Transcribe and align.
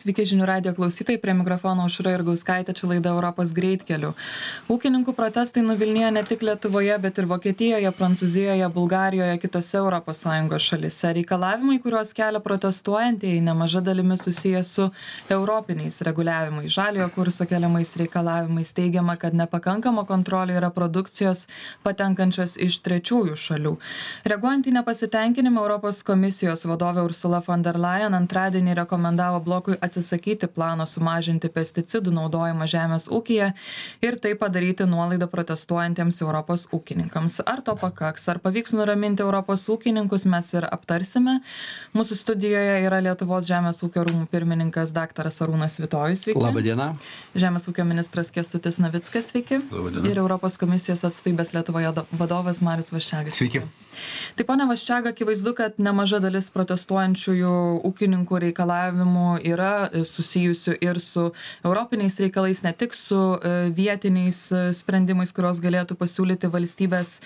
Sveiki 0.00 0.24
žinių 0.24 0.46
radio 0.48 0.70
klausytojai, 0.72 1.20
prie 1.20 1.34
mikrofono 1.36 1.84
Užra 1.84 2.14
ir 2.14 2.22
Gauskaitė, 2.24 2.72
čia 2.72 2.86
laida 2.88 3.10
Europos 3.12 3.50
greitkeliu. 3.52 4.14
Ūkininkų 4.72 5.12
protestai 5.12 5.60
nuvilnijo 5.60 6.08
ne 6.16 6.22
tik 6.24 6.40
Lietuvoje, 6.46 6.94
bet 7.02 7.18
ir 7.20 7.26
Vokietijoje, 7.28 7.90
Prancūzijoje, 7.98 8.64
Bulgarijoje, 8.72 9.34
kitose 9.42 9.82
ES 9.84 10.22
šalise. 10.64 11.10
Reikalavimai, 11.18 11.76
kuriuos 11.84 12.14
kelia 12.16 12.40
protestuojantieji, 12.40 13.42
nemaža 13.44 13.82
dalimi 13.84 14.16
susijęs 14.16 14.70
su 14.78 14.86
europiniais 15.28 16.00
reguliavimais. 16.08 16.72
Žaliojo 16.72 17.10
kurso 17.18 17.44
keliamais 17.44 17.92
reikalavimais 18.00 18.72
teigiama, 18.72 19.18
kad 19.20 19.36
nepakankama 19.36 20.06
kontrolė 20.08 20.56
yra 20.62 20.72
produkcijos 20.72 21.44
patenkančios 21.84 22.56
iš 22.56 22.80
trečiųjų 22.88 23.36
šalių. 23.36 23.74
Reaguojant 24.32 24.64
į 24.64 24.76
nepasitenkinimą, 24.78 25.60
Europos 25.60 26.00
komisijos 26.08 26.64
vadovė 26.64 27.04
Ursula 27.10 27.44
von 27.44 27.68
der 27.68 27.76
Leyen 27.76 28.16
antradienį 28.16 28.80
rekomendavo 28.80 29.44
blokui 29.44 29.76
atsisakyti 29.90 30.48
plano 30.54 30.86
sumažinti 30.88 31.50
pesticidų 31.52 32.14
naudojimą 32.14 32.70
žemės 32.70 33.10
ūkyje 33.10 33.50
ir 34.06 34.18
taip 34.22 34.40
padaryti 34.40 34.86
nuolaidą 34.88 35.28
protestuojantiems 35.30 36.22
Europos 36.22 36.68
ūkininkams. 36.72 37.40
Ar 37.50 37.60
to 37.66 37.74
pakaks, 37.80 38.28
ar 38.32 38.40
pavyks 38.40 38.72
nuraminti 38.78 39.24
Europos 39.26 39.66
ūkininkus, 39.72 40.24
mes 40.30 40.48
ir 40.54 40.68
aptarsime. 40.70 41.40
Mūsų 41.96 42.18
studijoje 42.22 42.80
yra 42.86 43.02
Lietuvos 43.04 43.48
žemės 43.50 43.82
ūkio 43.84 44.06
rūmų 44.06 44.30
pirmininkas 44.32 44.94
dr. 44.96 45.30
Arūnas 45.30 45.80
Vitojus. 45.82 46.24
Sveiki. 46.26 46.40
Labadiena. 46.40 46.92
Žemės 47.34 47.68
ūkio 47.70 47.86
ministras 47.88 48.32
Kestutis 48.34 48.80
Navickas. 48.82 49.32
Sveiki. 49.32 49.62
Labadiena. 49.72 50.06
Ir 50.10 50.22
Europos 50.22 50.58
komisijos 50.60 51.06
atstovybės 51.08 51.54
Lietuvoje 51.56 51.94
vadovas 52.20 52.62
Marius 52.64 52.92
Vaščiagas. 52.94 53.40
Sveiki. 53.40 53.64
Tai 54.38 54.46
ponia 54.48 54.66
Vaščiaga, 54.70 55.14
akivaizdu, 55.14 55.54
kad 55.58 55.78
nemaža 55.82 56.20
dalis 56.22 56.50
protestuojančiųjų 56.54 57.54
ūkininkų 57.88 58.40
reikalavimų 58.46 59.28
yra 59.50 59.72
susijusių 60.06 60.76
ir 60.80 61.00
su 61.02 61.30
europiniais 61.64 62.18
reikalais, 62.20 62.62
ne 62.64 62.72
tik 62.76 62.94
su 62.96 63.18
e, 63.18 63.54
vietiniais 63.76 64.40
e, 64.52 64.62
sprendimais, 64.76 65.32
kuriuos 65.34 65.60
galėtų 65.62 65.96
pasiūlyti 66.00 66.50
valstybės 66.52 67.18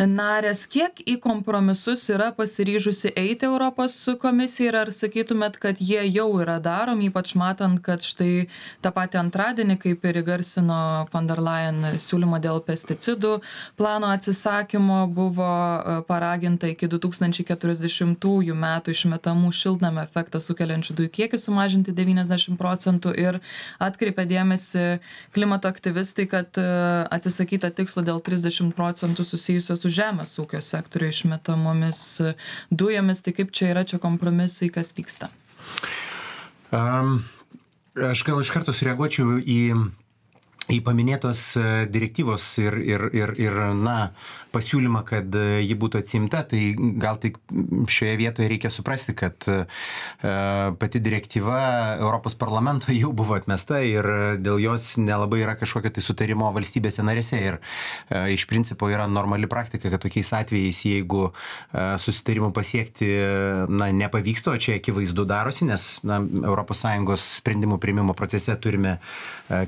narės. 0.00 0.64
Kiek 0.70 1.02
į 1.06 1.18
kompromisus 1.24 2.06
yra 2.12 2.30
pasiryžusi 2.36 3.12
eiti 3.18 3.48
Europos 3.48 3.96
komisija 4.22 4.70
ir 4.70 4.80
ar 4.84 4.92
sakytumėt, 4.94 5.58
kad 5.62 5.80
jie 5.82 6.02
jau 6.08 6.28
yra 6.42 6.58
daromi, 6.62 7.10
ypač 7.10 7.34
matant, 7.38 7.80
kad 7.84 8.04
štai 8.04 8.46
tą 8.84 8.94
patį 8.94 9.20
antradienį, 9.24 9.78
kaip 9.82 10.04
ir 10.08 10.20
įgarsino 10.22 10.80
von 11.12 11.28
der 11.30 11.42
Leyen 11.44 11.98
siūlymą 12.00 12.40
dėl 12.44 12.62
pesticidų 12.64 13.36
plano 13.78 14.10
atsisakymo, 14.14 15.04
buvo 15.14 15.50
e, 15.50 15.98
paraginta 16.14 16.70
iki 16.70 16.86
2040 16.90 18.54
metų 18.64 18.94
išmetamų 18.94 19.50
šiltnamio 19.54 20.04
efektą 20.06 20.40
sukeliančių 20.42 20.96
dujų 21.00 21.12
kiekį 21.18 21.40
sumažinti 21.42 21.94
90 21.96 22.58
procentų 22.60 23.14
ir 23.18 23.40
atkreipia 23.82 24.26
dėmesį 24.30 24.84
klimato 25.34 25.70
aktyvistai, 25.70 26.28
kad 26.30 26.60
e, 26.60 26.66
atsisakyta 27.14 27.72
tikslo 27.74 28.04
dėl 28.06 28.22
30 28.22 28.70
procentų 28.76 29.26
susijusio 29.26 29.78
su 29.80 29.90
žemės 29.90 30.36
ūkio 30.38 30.62
sektoriu 30.62 31.10
išmetamomis 31.10 32.04
dujomis. 32.70 33.24
Tai 33.24 33.34
kaip 33.34 33.52
čia 33.56 33.72
yra 33.74 33.84
čia 33.88 33.98
kompromisai, 34.02 34.70
kas 34.74 34.94
vyksta? 34.94 35.32
Um, 36.74 37.20
aš 37.94 38.24
gal 38.26 38.40
iš 38.42 38.54
karto 38.54 38.74
sureaguočiau 38.76 39.38
į 39.40 39.60
į 40.72 40.80
paminėtos 40.84 41.42
e, 41.60 41.64
direktyvos 41.92 42.44
ir, 42.62 42.76
ir, 42.80 43.02
ir, 43.12 43.34
ir 43.40 43.58
na, 43.76 44.14
pasiūlymą, 44.54 45.02
kad 45.08 45.34
e, 45.38 45.60
ji 45.64 45.76
būtų 45.78 46.00
atsimta, 46.02 46.42
tai 46.48 46.74
gal 47.02 47.18
tik 47.22 47.38
šioje 47.90 48.14
vietoje 48.20 48.48
reikia 48.50 48.70
suprasti, 48.72 49.14
kad 49.18 49.46
e, 49.50 49.60
pati 50.80 51.02
direktyva 51.02 51.58
Europos 51.98 52.36
parlamento 52.38 52.94
jau 53.02 53.12
buvo 53.16 53.36
atmesta 53.38 53.80
ir 53.84 54.08
dėl 54.42 54.62
jos 54.62 54.94
nelabai 55.00 55.42
yra 55.44 55.56
kažkokio 55.60 55.94
tai 55.94 56.04
sutarimo 56.04 56.50
valstybėse 56.54 57.04
narėse. 57.06 57.40
Ir 57.44 57.58
iš 58.32 58.46
principo 58.48 58.88
yra 58.92 59.06
normali 59.10 59.48
praktika, 59.50 59.90
kad 59.92 60.02
tokiais 60.04 60.30
atvejais, 60.36 60.80
jeigu 60.86 61.26
susitarimų 61.72 62.50
pasiekti 62.54 63.08
na, 63.68 63.90
nepavyksta, 63.94 64.54
o 64.54 64.60
čia 64.60 64.78
akivaizdu 64.78 65.26
darosi, 65.28 65.66
nes 65.68 65.86
na, 66.06 66.20
ES 66.24 67.26
sprendimų 67.40 67.78
prieimimo 67.82 68.14
procese 68.16 68.54
turime 68.60 68.96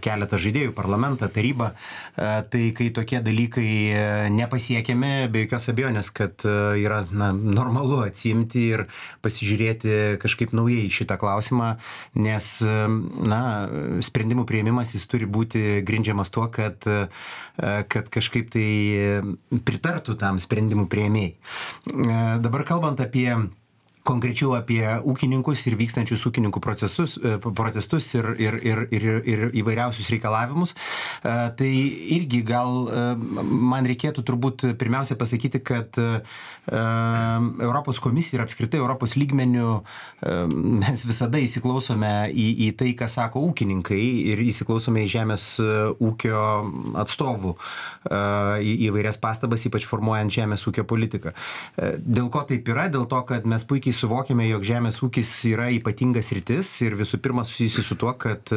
keletą 0.03 0.39
žaidėjų 0.41 0.75
parlamentą, 0.77 1.29
tarybą, 1.33 1.71
e, 1.73 2.43
tai 2.51 2.63
kai 2.77 2.91
tokie 2.95 3.21
dalykai 3.25 3.71
e, 3.93 4.03
nepasiekiami, 4.77 5.29
be 5.33 5.45
jokios 5.45 5.69
abejonės, 5.71 6.11
kad 6.13 6.45
e, 6.45 6.53
yra 6.83 7.05
na, 7.11 7.33
normalu 7.33 8.03
atsimti 8.05 8.69
ir 8.75 8.87
pasižiūrėti 9.25 10.19
kažkaip 10.21 10.53
naujai 10.53 10.91
šitą 10.91 11.17
klausimą, 11.19 11.77
nes 12.15 12.63
na, 12.63 13.41
sprendimų 14.03 14.47
prieimimas 14.47 14.95
jis 14.95 15.07
turi 15.07 15.27
būti 15.27 15.83
grindžiamas 15.87 16.31
tuo, 16.31 16.49
kad, 16.49 16.83
kad 17.57 18.09
kažkaip 18.13 18.51
tai 18.53 19.23
pritartų 19.65 20.17
tam 20.21 20.39
sprendimų 20.39 20.89
prieimėjai. 20.93 21.35
Dabar 22.43 22.65
kalbant 22.69 23.01
apie 23.01 23.31
konkrečiau 24.07 24.55
apie 24.57 24.83
ūkininkus 25.07 25.65
ir 25.69 25.77
vykstančius 25.79 26.25
ūkininkų 26.29 26.63
procesus, 26.63 27.17
e, 27.19 27.37
protestus 27.43 28.09
ir, 28.15 28.31
ir, 28.41 28.59
ir, 28.63 28.83
ir, 28.95 29.07
ir 29.27 29.45
įvairiausius 29.63 30.09
reikalavimus. 30.15 30.75
E, 30.77 31.35
tai 31.59 31.71
irgi 32.17 32.43
gal 32.47 32.87
e, 32.87 33.05
man 33.73 33.89
reikėtų 33.89 34.25
turbūt 34.27 34.69
pirmiausia 34.79 35.19
pasakyti, 35.19 35.63
kad 35.67 35.99
Europos 36.67 37.99
komisija 38.03 38.39
ir 38.39 38.45
apskritai 38.45 38.79
Europos 38.81 39.15
lygmenių 39.19 39.69
mes 40.83 41.05
visada 41.07 41.39
įsiklausome 41.43 42.11
į, 42.31 42.47
į 42.67 42.71
tai, 42.79 42.91
ką 42.99 43.09
sako 43.11 43.43
ūkininkai 43.49 44.01
ir 44.33 44.43
įsiklausome 44.43 45.05
į 45.05 45.11
žemės 45.13 45.45
ūkio 45.63 46.43
atstovų 47.03 47.55
į 48.11 48.75
įvairias 48.89 49.21
pastabas, 49.23 49.67
ypač 49.69 49.87
formuojant 49.89 50.35
žemės 50.35 50.67
ūkio 50.69 50.85
politiką. 50.89 51.33
Dėl 52.03 52.31
ko 52.35 52.43
taip 52.51 52.69
yra? 52.73 52.89
Dėl 52.93 53.07
to, 53.11 53.23
kad 53.31 53.47
mes 53.49 53.65
puikiai 53.67 53.96
suvokiame, 53.97 54.47
jog 54.51 54.67
žemės 54.67 55.01
ūkis 55.05 55.33
yra 55.51 55.71
ypatingas 55.75 56.33
rytis 56.37 56.71
ir 56.85 56.97
visų 56.99 57.21
pirma 57.25 57.47
susijusi 57.47 57.85
su 57.87 57.97
tuo, 57.99 58.13
kad 58.21 58.53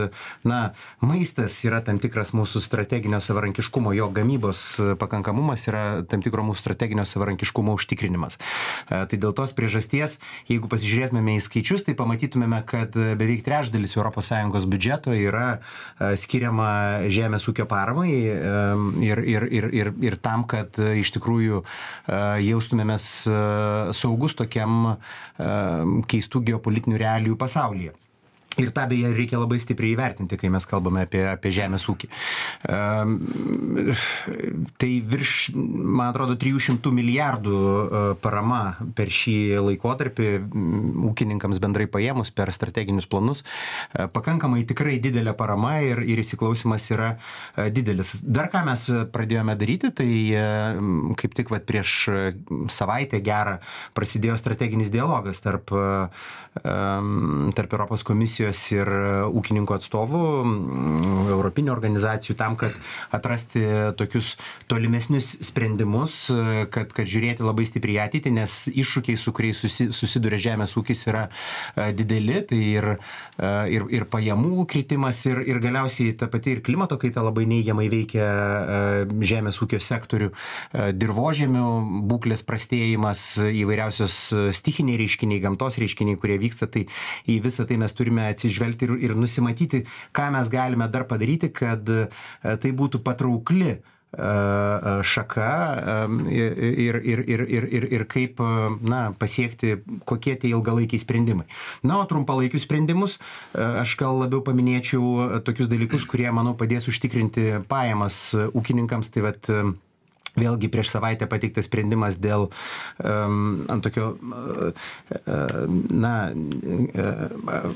na, 0.48 0.62
maistas 1.02 1.58
yra 1.68 1.82
tam 1.86 2.00
tikras 2.02 2.34
mūsų 2.36 2.62
strateginio 2.64 3.22
savarankiškumo, 3.24 3.94
jo 3.98 4.10
gamybos 4.14 4.66
pakankamumas 5.00 5.66
yra 5.72 5.84
tam 6.10 6.24
tikro 6.26 6.44
mūsų 6.48 6.64
strateginio 6.64 7.06
savarankiškumo 7.08 7.76
užtikrinimas. 7.78 8.38
E, 8.90 9.02
tai 9.10 9.20
dėl 9.20 9.34
tos 9.38 9.54
priežasties, 9.58 10.18
jeigu 10.50 10.70
pasižiūrėtumėme 10.72 11.38
į 11.38 11.44
skaičius, 11.46 11.86
tai 11.88 11.96
pamatytumėme, 12.00 12.62
kad 12.70 12.96
beveik 12.96 13.46
trečdalis 13.48 13.96
ES 14.00 14.68
biudžeto 14.70 15.16
yra 15.16 15.48
e, 15.58 16.14
skiriama 16.20 17.08
žemės 17.12 17.48
ūkio 17.50 17.68
paramai 17.70 18.12
e, 18.12 18.36
ir, 19.08 19.24
ir, 19.24 19.48
ir, 19.50 19.70
ir, 19.82 19.94
ir 20.10 20.20
tam, 20.22 20.46
kad 20.50 20.78
iš 20.80 21.12
tikrųjų 21.16 21.64
jaustumėmės 22.44 23.06
saugus 23.98 24.36
tokiam 24.38 24.96
keistų 25.38 26.44
geopolitinių 26.52 27.00
realijų 27.00 27.38
pasaulyje. 27.40 27.94
Ir 28.58 28.72
tą 28.74 28.88
beje 28.90 29.12
reikia 29.14 29.38
labai 29.40 29.60
stipriai 29.62 29.94
įvertinti, 29.94 30.38
kai 30.40 30.50
mes 30.52 30.66
kalbame 30.68 31.04
apie, 31.06 31.22
apie 31.30 31.52
žemės 31.54 31.86
ūkį. 31.92 32.08
Um, 32.68 33.14
tai 34.82 34.90
virš, 35.06 35.52
man 35.54 36.10
atrodo, 36.10 36.36
300 36.40 36.92
milijardų 36.98 37.60
uh, 37.60 37.98
parama 38.20 38.64
per 38.98 39.14
šį 39.14 39.38
laikotarpį 39.68 40.32
ūkininkams 41.12 41.62
bendrai 41.62 41.86
paėmus 41.92 42.34
per 42.36 42.52
strateginius 42.56 43.08
planus. 43.10 43.44
Uh, 43.94 44.10
pakankamai 44.12 44.66
tikrai 44.68 44.98
didelė 45.04 45.36
parama 45.38 45.78
ir, 45.86 46.02
ir 46.04 46.20
įsiklausimas 46.26 46.90
yra 46.92 47.14
uh, 47.16 47.70
didelis. 47.72 48.18
Dar 48.26 48.50
ką 48.52 48.66
mes 48.68 48.88
pradėjome 49.14 49.56
daryti, 49.62 49.94
tai 49.96 50.10
kaip 51.20 51.38
tik 51.38 51.54
vat, 51.54 51.64
prieš 51.70 51.96
savaitę 52.74 53.22
gerą 53.24 53.60
prasidėjo 53.98 54.36
strateginis 54.42 54.92
dialogas 54.94 55.40
tarp, 55.44 55.72
um, 55.72 57.50
tarp 57.56 57.76
Europos 57.78 58.04
komisijos 58.08 58.39
komisijos 58.40 58.60
ir 58.72 58.88
e, 58.88 59.28
ūkininkų 59.36 59.76
atstovų, 59.76 60.22
europinių 61.30 61.72
organizacijų 61.74 62.36
tam, 62.40 62.56
kad 62.60 62.74
atrasti 63.12 63.64
tokius 63.98 64.38
tolimesnius 64.68 65.38
sprendimus, 65.44 66.30
e, 66.32 66.66
kad, 66.72 66.94
kad 66.96 67.08
žiūrėti 67.10 67.44
labai 67.44 67.66
stipriai 67.68 68.06
ateitį, 68.08 68.32
nes 68.40 68.70
iššūkiai, 68.72 69.18
su 69.20 69.34
kuriais 69.36 69.60
susi, 69.60 69.90
susiduria 69.92 70.40
žemės 70.40 70.78
ūkis, 70.80 71.06
yra 71.10 71.28
e, 71.76 71.92
dideli, 71.94 72.40
tai 72.50 72.60
ir, 72.60 72.88
ir, 73.40 73.86
ir 73.92 74.06
pajamų 74.10 74.66
kritimas, 74.70 75.22
ir, 75.28 75.42
ir 75.44 75.60
galiausiai 75.64 76.16
ta 76.18 76.30
pati 76.32 76.56
ir 76.56 76.64
klimato 76.64 76.98
kaita 77.00 77.24
labai 77.26 77.46
neigiamai 77.50 77.90
veikia 77.92 78.28
žemės 79.26 79.60
ūkio 79.64 79.80
sektorių, 79.84 80.30
dirbožėmių 80.96 81.66
būklės 82.10 82.44
prastėjimas, 82.48 83.24
įvairiausios 83.40 84.18
stichiniai 84.56 85.00
reiškiniai, 85.02 85.42
gamtos 85.44 85.80
reiškiniai, 85.82 86.20
kurie 86.20 86.40
vyksta, 86.42 86.70
tai 86.72 86.86
į 87.30 87.40
visą 87.44 87.66
tai 87.70 87.80
mes 87.82 87.96
turime 87.98 88.29
atsižvelgti 88.34 88.90
ir, 88.90 88.98
ir 89.10 89.16
nusimatyti, 89.18 89.86
ką 90.16 90.32
mes 90.36 90.52
galime 90.52 90.90
dar 90.92 91.08
padaryti, 91.10 91.52
kad 91.54 91.88
e, 91.90 92.08
tai 92.44 92.76
būtų 92.76 93.04
patraukli 93.06 93.80
šaka 95.04 95.50
ir, 96.32 96.96
ir, 96.96 96.96
ir, 97.06 97.20
ir, 97.46 97.66
ir, 97.70 97.84
ir 97.94 98.06
kaip 98.10 98.40
na, 98.82 99.14
pasiekti, 99.20 99.76
kokie 100.06 100.34
tie 100.36 100.50
ilgalaikiai 100.50 101.00
sprendimai. 101.00 101.46
Na, 101.84 102.00
o 102.02 102.08
trumpalaikius 102.10 102.66
sprendimus 102.66 103.20
aš 103.54 103.94
gal 104.00 104.18
labiau 104.24 104.42
paminėčiau 104.42 105.44
tokius 105.46 105.70
dalykus, 105.70 106.08
kurie, 106.10 106.30
manau, 106.34 106.56
padės 106.58 106.90
užtikrinti 106.90 107.62
pajamas 107.70 108.34
ūkininkams. 108.34 109.14
Tai 109.14 109.28
vat, 109.30 109.52
Vėlgi 110.40 110.70
prieš 110.72 110.94
savaitę 110.96 111.28
pateiktas 111.30 111.68
sprendimas 111.70 112.18
dėl 112.22 112.48
um, 113.04 113.66
ant 113.72 113.84
tokio, 113.86 114.14
uh, 114.20 114.72
na, 115.90 116.14
uh, 116.34 117.70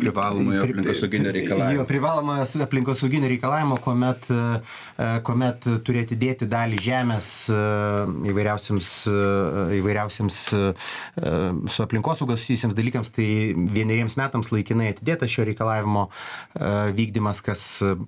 privalomojo 0.00 0.64
aplinkosauginio 0.64 1.32
reikalavimo. 1.36 1.80
Jo, 1.80 1.86
privalomojo 1.88 2.46
aplinkosauginio 2.66 3.30
reikalavimo, 3.30 3.78
kuomet, 3.84 4.28
uh, 4.34 4.80
kuomet 5.26 5.68
turi 5.86 6.04
atidėti 6.04 6.48
dalį 6.50 6.80
žemės 6.84 7.30
uh, 7.54 8.10
įvairiausiams, 8.30 8.90
uh, 9.10 9.74
įvairiausiams 9.78 10.40
uh, 10.58 10.90
su 11.70 11.84
aplinkosaugos 11.84 12.42
susijusiems 12.42 12.76
dalykams, 12.78 13.12
tai 13.14 13.28
vieneriems 13.54 14.16
metams 14.20 14.52
laikinai 14.54 14.90
atidėta 14.94 15.28
šio 15.30 15.46
reikalavimo 15.48 16.06
uh, 16.08 16.90
vykdymas, 16.96 17.42
kas 17.44 17.64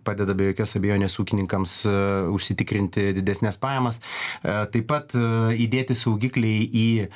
padeda 0.07 0.37
be 0.37 0.51
jokios 0.51 0.77
abejonės 0.79 1.19
ūkininkams 1.23 1.77
uh, 1.89 2.33
užsitikrinti 2.35 3.11
didesnės 3.17 3.52
didesnės 3.53 3.61
pajamas. 3.61 4.01
E, 4.43 4.67
taip 4.73 4.87
pat 4.89 5.15
e, 5.15 5.57
įdėti 5.65 5.95
saugikliai 5.95 6.67
į 6.67 6.89
e, 7.03 7.09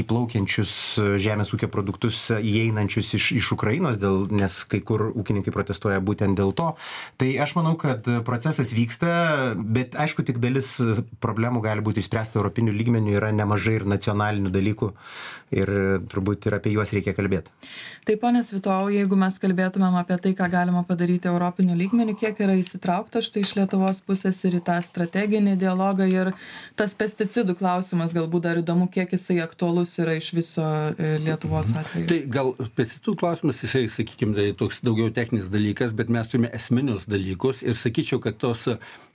įplaukiančius 0.00 0.74
žemės 1.22 1.52
ūkio 1.54 1.68
produktus 1.68 2.30
įeinančius 2.30 3.14
iš, 3.14 3.32
iš 3.38 3.52
Ukrainos, 3.52 3.98
dėl, 3.98 4.28
nes 4.30 4.64
kai 4.64 4.80
kur 4.80 5.12
ūkininkai 5.14 5.52
protestuoja 5.52 6.00
būtent 6.00 6.36
dėl 6.36 6.52
to. 6.52 6.74
Tai 7.18 7.30
aš 7.44 7.54
manau, 7.56 7.76
kad 7.76 8.04
procesas 8.24 8.72
vyksta, 8.74 9.54
bet 9.56 9.94
aišku, 9.94 10.24
tik 10.24 10.40
dalis 10.42 10.76
problemų 11.20 11.62
gali 11.64 11.84
būti 11.84 12.02
išspręsta 12.02 12.38
europinių 12.38 12.74
lygmenių, 12.74 13.14
yra 13.18 13.32
nemažai 13.34 13.78
ir 13.80 13.88
nacionalinių 13.88 14.52
dalykų 14.54 14.92
ir 15.54 15.70
turbūt 16.10 16.48
ir 16.48 16.56
apie 16.58 16.72
juos 16.74 16.90
reikia 16.94 17.14
kalbėti. 17.14 17.52
Taip, 18.04 18.18
ponė 18.22 18.42
Svitau, 18.44 18.88
jeigu 18.92 19.16
mes 19.18 19.36
kalbėtumėm 19.40 19.96
apie 20.00 20.16
tai, 20.20 20.34
ką 20.36 20.48
galima 20.52 20.82
padaryti 20.88 21.30
europinių 21.30 21.76
lygmenių, 21.78 22.16
kiek 22.18 22.40
yra 22.42 22.56
įsitraukta 22.58 23.22
štai 23.24 23.44
iš 23.44 23.54
Lietuvos 23.58 24.02
pusės 24.04 24.40
ir 24.48 24.58
į 24.58 24.64
tą 24.66 24.80
strateginį 25.04 25.56
dialogą 25.60 26.06
ir 26.08 26.32
tas 26.78 26.94
pesticidų 26.96 27.56
klausimas 27.58 28.14
galbūt 28.16 28.46
dar 28.46 28.60
įdomu, 28.60 28.88
kiek 28.92 29.12
jisai 29.12 29.40
aktualus 29.44 29.94
yra 30.00 30.16
iš 30.18 30.32
viso 30.34 30.64
e, 30.64 31.16
Lietuvos 31.22 31.70
mhm. 31.70 31.80
atveju. 31.80 32.08
Tai 32.10 32.20
gal 32.32 32.52
pesticidų 32.76 33.16
klausimas, 33.20 33.62
jisai, 33.64 33.86
sakykime, 33.92 34.36
tai 34.38 34.52
toks 34.58 34.80
daugiau 34.84 35.12
techninis 35.14 35.50
dalykas, 35.52 35.94
bet 35.96 36.12
mes 36.12 36.30
turime 36.30 36.52
esminius 36.56 37.08
dalykus 37.10 37.62
ir 37.66 37.76
sakyčiau, 37.78 38.22
kad 38.24 38.40
tos 38.40 38.66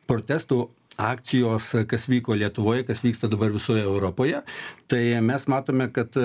protestų 0.10 0.68
akcijos, 1.00 1.72
kas 1.88 2.08
vyko 2.10 2.36
Lietuvoje, 2.38 2.84
kas 2.88 3.04
vyksta 3.06 3.30
dabar 3.32 3.54
visoje 3.54 3.86
Europoje, 3.86 4.42
tai 4.90 5.04
mes 5.24 5.46
matome, 5.52 5.88
kad 5.94 6.16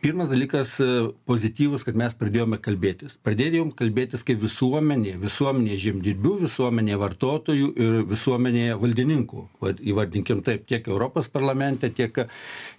pirmas 0.00 0.30
dalykas 0.30 0.78
e, 0.80 0.86
pozityvus 1.28 1.84
kad 1.86 1.98
mes 1.98 2.14
pradėjome 2.16 2.58
kalbėtis. 2.62 3.18
Pradėjom 3.26 3.72
kalbėtis 3.76 4.24
kaip 4.26 4.40
visuomenė 4.42 5.16
visuomenė 5.20 5.76
žemdirbių 5.84 6.34
visuomenė 6.46 6.96
vartotojų 7.00 7.70
ir 7.84 7.98
visuomenė 8.10 8.66
valdininkų. 8.80 9.44
Vat 9.64 9.82
įvardinkim 9.92 10.42
taip 10.46 10.64
tiek 10.70 10.88
europos 10.88 11.28
parlamente 11.28 11.92
tiek 11.92 12.24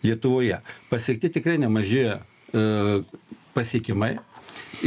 lietuvoje. 0.03 0.61
Pasiekti 0.89 1.31
tikrai 1.37 1.59
nemaži 1.61 2.07
e, 2.09 2.17
pasiekimai 3.55 4.15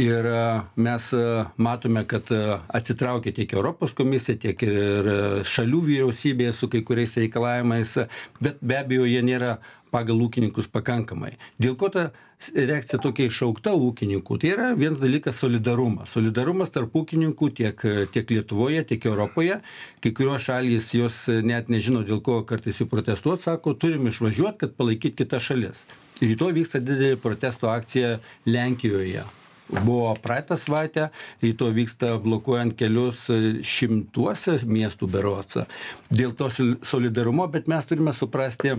ir 0.01 0.25
e, 0.25 0.41
mes 0.75 1.13
matome 1.57 2.05
kad 2.07 2.31
atsitraukia 2.67 3.33
tiek 3.33 3.53
europos 3.53 3.93
komisija 3.97 4.37
tiek 4.41 4.67
ir 4.67 5.09
šalių 5.45 5.81
vyriausybės 5.89 6.61
su 6.61 6.69
kai 6.71 6.83
kuriais 6.87 7.17
reikalavimais 7.21 7.97
bet 8.41 8.61
be 8.61 8.79
abejo 8.81 9.07
jie 9.09 9.23
nėra 9.25 9.57
pagal 9.95 10.19
ūkininkus 10.25 10.67
pakankamai. 10.71 11.35
Dėl 11.61 11.77
ko 11.79 11.89
ta 11.93 12.09
reakcija 12.51 12.99
tokia 13.03 13.29
iššaukta 13.29 13.73
ūkininkų? 13.79 14.39
Tai 14.41 14.51
yra 14.51 14.67
vienas 14.77 14.99
dalykas 15.03 15.39
solidarumas. 15.39 16.11
Solidarumas 16.15 16.73
tarp 16.75 16.95
ūkininkų 16.99 17.51
tiek 17.59 17.85
tiek 18.15 18.33
lietuvoje 18.35 18.83
tiek 18.91 19.07
europoje. 19.11 19.61
Kai 20.03 20.11
kurios 20.17 20.47
šalys 20.49 20.91
jos 20.97 21.21
net 21.47 21.71
nežino 21.71 22.03
dėl 22.07 22.19
ko 22.25 22.41
kartais 22.49 22.81
jų 22.81 22.89
protestuot 22.91 23.43
sako 23.45 23.77
turim 23.79 24.11
išvažiuot 24.11 24.59
kad 24.63 24.75
palaikyt 24.75 25.17
kitas 25.21 25.47
šalis. 25.47 25.85
Rytoj 26.23 26.53
vyksta 26.59 26.83
didelė 26.83 27.15
protesto 27.19 27.71
akcija 27.71 28.17
lenkijoje 28.47 29.23
buvo 29.69 30.13
praeitą 30.21 30.57
savaitę 30.61 31.09
rytoj 31.43 31.73
vyksta 31.77 32.15
blokuojant 32.21 32.75
kelius 32.77 33.25
šimtuose 33.65 34.59
miestų 34.65 35.09
berods. 35.09 35.63
Dėl 36.09 36.35
to 36.37 36.51
solidarumo 36.85 37.47
bet 37.51 37.71
mes 37.71 37.87
turime 37.89 38.13
suprasti 38.13 38.75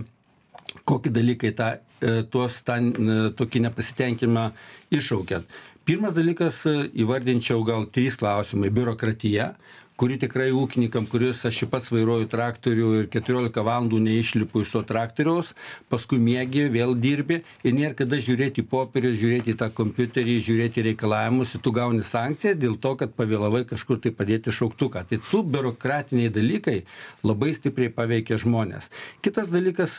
kokie 0.85 1.11
dalykai 1.11 1.51
tą, 1.55 1.71
e, 2.01 2.23
tuos 2.31 2.61
tą 2.65 2.77
e, 2.79 3.17
tokį 3.37 3.63
nepasitenkinimą 3.67 4.45
iššaukia. 4.93 5.41
Pirmas 5.87 6.15
dalykas 6.17 6.63
e, 6.67 6.75
įvardinčiau 7.03 7.63
gal 7.67 7.87
trys 7.93 8.19
klausimai- 8.19 8.71
biurokratija, 8.77 9.53
kuri 9.97 10.17
tikrai 10.21 10.51
ūkininkam 10.53 11.07
kuris 11.09 11.41
aš 11.49 11.63
pats 11.71 11.89
vairuoju 11.89 12.27
traktorių 12.29 12.89
ir 12.99 13.07
keturiolika 13.13 13.63
valandų 13.65 13.99
neišlipu 14.05 14.61
iš 14.61 14.71
to 14.75 14.83
traktoriaus 14.85 15.53
paskui 15.89 16.19
miegi 16.21 16.67
vėl 16.73 16.93
dirbi 17.01 17.39
ir 17.65 17.73
nėr 17.73 17.95
kada 17.97 18.19
žiūrėt 18.21 18.61
į 18.61 18.67
popierius 18.69 19.17
žiūrėt 19.21 19.49
į 19.53 19.57
tą 19.61 19.71
kompiuterį 19.79 20.37
žiūrėt 20.45 20.77
į 20.77 20.85
reikalavimus 20.91 21.55
tu 21.65 21.73
gauni 21.73 22.05
sankcijas 22.05 22.59
dėl 22.61 22.77
to 22.83 22.93
kad 22.99 23.15
pavėlavai 23.17 23.63
kažkur 23.69 23.97
tai 24.03 24.13
padėti 24.13 24.53
šauktuką. 24.53 25.03
Tai 25.09 25.19
tų 25.31 25.41
biurokratiniai 25.55 26.29
dalykai 26.33 26.77
labai 27.25 27.55
stipriai 27.57 27.89
paveikia 27.93 28.37
žmones 28.41 28.91
kitas 29.25 29.49
dalykas 29.53 29.97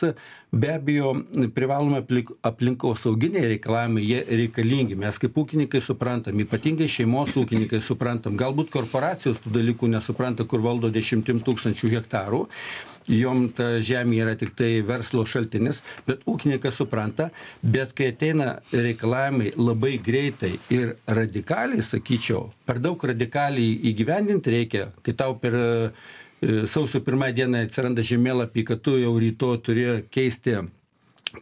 be 0.51 0.71
abejo 0.73 1.13
privalomi 1.53 1.99
aplik 1.99 2.31
aplinkosauginiai 2.41 3.51
reikalavimai 3.53 4.01
jie 4.01 4.23
reikalingi. 4.41 4.95
Mes 4.97 5.19
kaip 5.21 5.37
ūkininkai 5.37 5.81
suprantam 5.83 6.39
ypatingai 6.41 6.87
šeimos 6.89 7.35
ūkininkai 7.37 7.81
suprantam 7.85 8.37
galbūt 8.39 8.71
korporacijos 8.73 9.37
tų 9.43 9.53
dalykų 9.59 9.88
nesupranta, 9.91 10.45
kur 10.47 10.63
valdo 10.63 10.91
dešimtim 10.93 11.41
tūkstančių 11.45 11.91
hektarų, 11.95 12.45
jom 13.09 13.47
ta 13.55 13.79
žemė 13.83 14.21
yra 14.23 14.35
tik 14.37 14.53
tai 14.57 14.69
verslo 14.85 15.25
šaltinis, 15.27 15.81
bet 16.07 16.21
ūkininkas 16.29 16.77
supranta, 16.79 17.29
bet 17.61 17.93
kai 17.97 18.11
ateina 18.13 18.59
reikalavimai 18.73 19.53
labai 19.57 19.97
greitai 20.05 20.53
ir 20.73 20.95
radikaliai, 21.07 21.83
sakyčiau, 21.85 22.49
per 22.69 22.81
daug 22.83 23.03
radikaliai 23.11 23.79
įgyvendinti 23.91 24.53
reikia, 24.53 24.89
kai 25.05 25.15
tau 25.17 25.37
per 25.41 25.57
e, 25.57 25.69
sausio 26.69 27.01
pirmą 27.05 27.31
dieną 27.35 27.65
atsiranda 27.65 28.05
žemėlapį, 28.05 28.67
kad 28.69 28.83
tu 28.85 28.99
jau 29.01 29.15
ryto 29.19 29.55
turi 29.63 29.87
keisti 30.13 30.59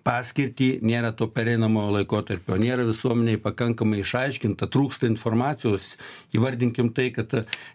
paskirtį 0.07 0.67
nėra 0.85 1.11
to 1.17 1.27
pereinamojo 1.31 1.93
laikotarpio 1.97 2.57
nėra 2.61 2.85
visuomenei 2.87 3.39
pakankamai 3.41 4.01
išaiškinta 4.03 4.69
trūksta 4.73 5.09
informacijos 5.09 5.93
įvardinkim 6.35 6.91
tai 6.97 7.09
kad 7.15 7.33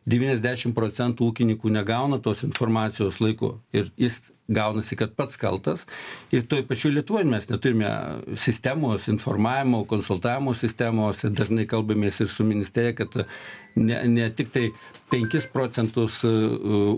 devyniasdešim 0.08 0.74
procentų 0.76 1.30
ūkininkų 1.32 1.72
negauna 1.78 2.20
tos 2.24 2.44
informacijos 2.48 3.20
laiku 3.24 3.56
ir 3.72 3.90
jis 4.00 4.22
gaunasi 4.54 4.98
kad 5.00 5.16
pats 5.18 5.40
kaltas. 5.40 5.86
Ir 6.32 6.46
toj 6.48 6.66
pačioj 6.68 6.94
lietuvoj 6.98 7.26
mes 7.28 7.48
neturime 7.50 7.90
sistemos 8.36 9.08
informavimo 9.12 9.84
konsultavimo 9.88 10.54
sistemos. 10.58 11.24
Dažnai 11.24 11.66
kalbamės 11.70 12.20
ir 12.22 12.30
su 12.30 12.44
ministerija 12.46 12.96
kad 13.02 13.24
ne 13.74 14.08
ne 14.08 14.28
tiktai 14.30 14.70
penkis 15.10 15.46
procentus 15.52 16.20
e, 16.24 16.30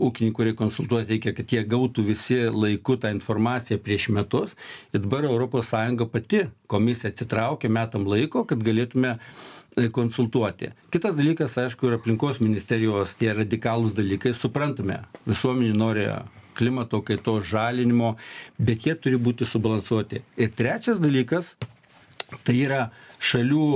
ūkininkų 0.07 0.49
reik 0.49 0.59
konsultuot 0.59 1.09
reikia 1.11 1.35
kad 1.37 1.53
jie 1.53 1.63
gautų 1.69 2.05
visi 2.11 2.39
laiku 2.51 2.97
tą 3.01 3.13
informaciją 3.15 3.79
prieš 3.83 4.09
metus. 4.15 4.55
Ir 4.93 5.05
dabar 5.07 5.27
sąjunga 5.65 6.07
pati 6.11 6.45
komisija 6.67 7.13
atsitraukė 7.13 7.69
metam 7.69 8.07
laiko 8.07 8.45
kad 8.45 8.63
galėtume 8.63 9.17
e, 9.17 9.89
konsultuoti. 9.89 10.73
Kitas 10.91 11.19
dalykas 11.19 11.59
aišku 11.59 11.91
yra 11.91 12.01
aplinkos 12.01 12.41
ministerijos 12.41 13.15
tie 13.19 13.35
radikalūs 13.35 13.95
dalykai 13.95 14.35
suprantame. 14.35 15.03
Visuomenė 15.27 15.77
nori 15.79 16.09
klimato 16.57 17.03
kaitos 17.07 17.49
žalinimo, 17.51 18.15
bet 18.59 18.87
jie 18.87 18.95
turi 18.95 19.21
būti 19.21 19.49
subalansuoti. 19.49 20.23
Ir 20.41 20.55
trečias 20.57 21.03
dalykas, 21.03 21.55
tai 22.47 22.57
yra 22.65 22.89
šalių 23.19 23.69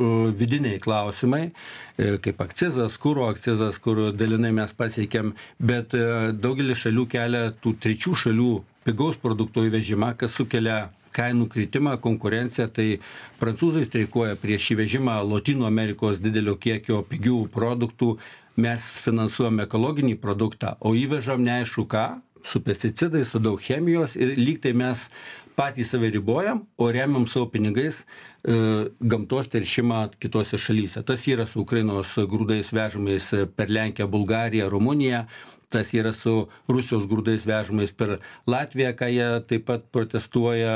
vidiniai 0.00 0.78
klausimai, 0.80 1.50
e, 1.98 2.16
kaip 2.22 2.40
akcizas, 2.40 2.96
kūro 2.96 3.28
akcizas, 3.30 3.78
kur 3.78 4.12
dalinai 4.12 4.52
mes 4.52 4.72
pasiekėm, 4.72 5.34
bet 5.58 5.94
e, 5.94 6.32
daugelis 6.32 6.80
šalių 6.84 7.06
kelia 7.10 7.50
tų 7.62 7.74
trečių 7.82 8.14
šalių 8.24 8.52
pigaus 8.86 9.18
produkto 9.20 9.64
įvežimą, 9.66 10.14
kas 10.16 10.38
sukelia 10.38 10.90
kainų 11.12 11.48
kritimą, 11.50 11.96
konkurenciją, 12.00 12.68
tai 12.70 13.00
prancūzai 13.40 13.82
streikuoja 13.84 14.38
prieš 14.40 14.70
įvežimą 14.76 15.18
Latino 15.26 15.66
Amerikos 15.66 16.22
didelio 16.22 16.54
kiekio 16.56 17.02
pigių 17.10 17.48
produktų, 17.52 18.14
mes 18.60 18.86
finansuojam 19.04 19.62
ekologinį 19.66 20.16
produktą, 20.22 20.76
o 20.80 20.94
įvežam 20.98 21.42
neaišku 21.44 21.86
ką, 21.90 22.06
su 22.44 22.62
pesticidais, 22.64 23.28
su 23.28 23.38
daug 23.38 23.60
chemijos 23.60 24.16
ir 24.16 24.32
lyg 24.38 24.60
tai 24.64 24.72
mes 24.72 25.08
patys 25.56 25.90
save 25.92 26.08
ribojam, 26.14 26.62
o 26.80 26.88
remiam 26.92 27.26
savo 27.28 27.50
pinigais 27.52 28.00
e, 28.00 28.54
gamtos 29.00 29.50
teršimą 29.52 30.06
kitose 30.22 30.56
šalyse. 30.58 31.02
Tas 31.04 31.26
yra 31.28 31.44
su 31.46 31.60
Ukrainos 31.60 32.14
grūdais 32.16 32.72
vežamais 32.72 33.30
per 33.56 33.72
Lenkiją, 33.72 34.08
Bulgariją, 34.08 34.70
Rumuniją. 34.72 35.26
tas 35.70 35.92
yra 35.94 36.10
su 36.12 36.48
rusijos 36.66 37.04
grūdais 37.06 37.44
vežamais 37.46 37.92
per 37.94 38.16
latviją 38.50 38.90
ką 38.98 39.08
jie 39.14 39.28
taip 39.46 39.68
pat 39.68 39.84
protestuoja 39.94 40.72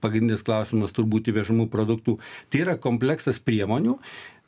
pagrindinis 0.00 0.44
klausimas 0.46 0.94
turbūt 0.96 1.28
įvežamų 1.28 1.66
produktų 1.68 2.14
tai 2.48 2.62
yra 2.64 2.78
kompleksas 2.80 3.42
priemonių 3.44 3.98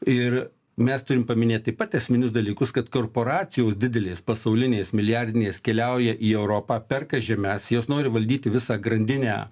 ir 0.08 0.38
mes 0.76 1.04
turim 1.06 1.24
paminėt 1.26 1.68
taip 1.68 1.78
pat 1.78 1.94
esminius 1.94 2.32
dalykus 2.34 2.72
kad 2.74 2.88
korporacijos 2.90 3.76
didelės 3.78 4.22
pasaulinės 4.26 4.92
milijardinės 4.96 5.60
keliauja 5.62 6.16
į 6.18 6.32
europą 6.34 6.80
perka 6.88 7.20
žemes 7.22 7.70
jos 7.70 7.86
nori 7.88 8.10
valdyti 8.10 8.50
visą 8.50 8.78
grandinę 8.82 9.44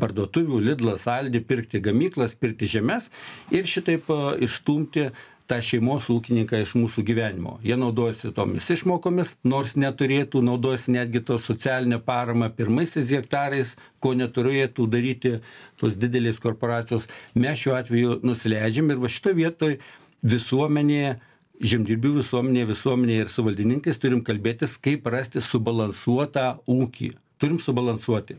parduotuvių 0.00 0.60
lidlas 0.70 1.08
aldi 1.10 1.42
pirkti 1.42 1.82
gamyklas 1.82 2.36
pirkti 2.38 2.70
žemes 2.70 3.10
ir 3.50 3.66
šitaip 3.66 4.08
išstumti 4.46 5.10
tą 5.50 5.58
šeimos 5.66 6.06
ūkininką 6.12 6.60
iš 6.62 6.76
mūsų 6.78 7.02
gyvenimo. 7.08 7.56
Jie 7.66 7.74
naudojasi 7.74 8.30
tomis 8.36 8.68
išmokomis 8.70 9.32
nors 9.42 9.74
neturėtų 9.74 10.44
naudojasi 10.46 10.94
netgi 10.94 11.24
to 11.26 11.40
socialine 11.42 11.98
parama 12.06 12.52
pirmaisiais 12.54 13.10
hektarais 13.10 13.74
ko 13.98 14.14
neturėtų 14.14 14.86
daryti 14.92 15.32
tos 15.80 15.98
didelės 15.98 16.38
korporacijos. 16.42 17.08
Mes 17.34 17.58
šiuo 17.58 17.74
atveju 17.80 18.20
nusileidžiam 18.22 18.94
ir 18.94 19.02
va 19.02 19.10
šitoj 19.10 19.36
vietoj 19.40 19.74
visuomenė 20.22 21.16
žemdirbių 21.60 22.14
visuomenė 22.20 22.66
visuomenė 22.70 23.18
ir 23.24 23.32
su 23.32 23.44
valdininkais 23.44 24.00
turim 24.00 24.22
kalbėtis 24.24 24.78
kaip 24.80 25.08
rasti 25.12 25.42
subalansuotą 25.44 26.46
ūkį 26.70 27.10
turim 27.40 27.58
subalansuoti. 27.60 28.36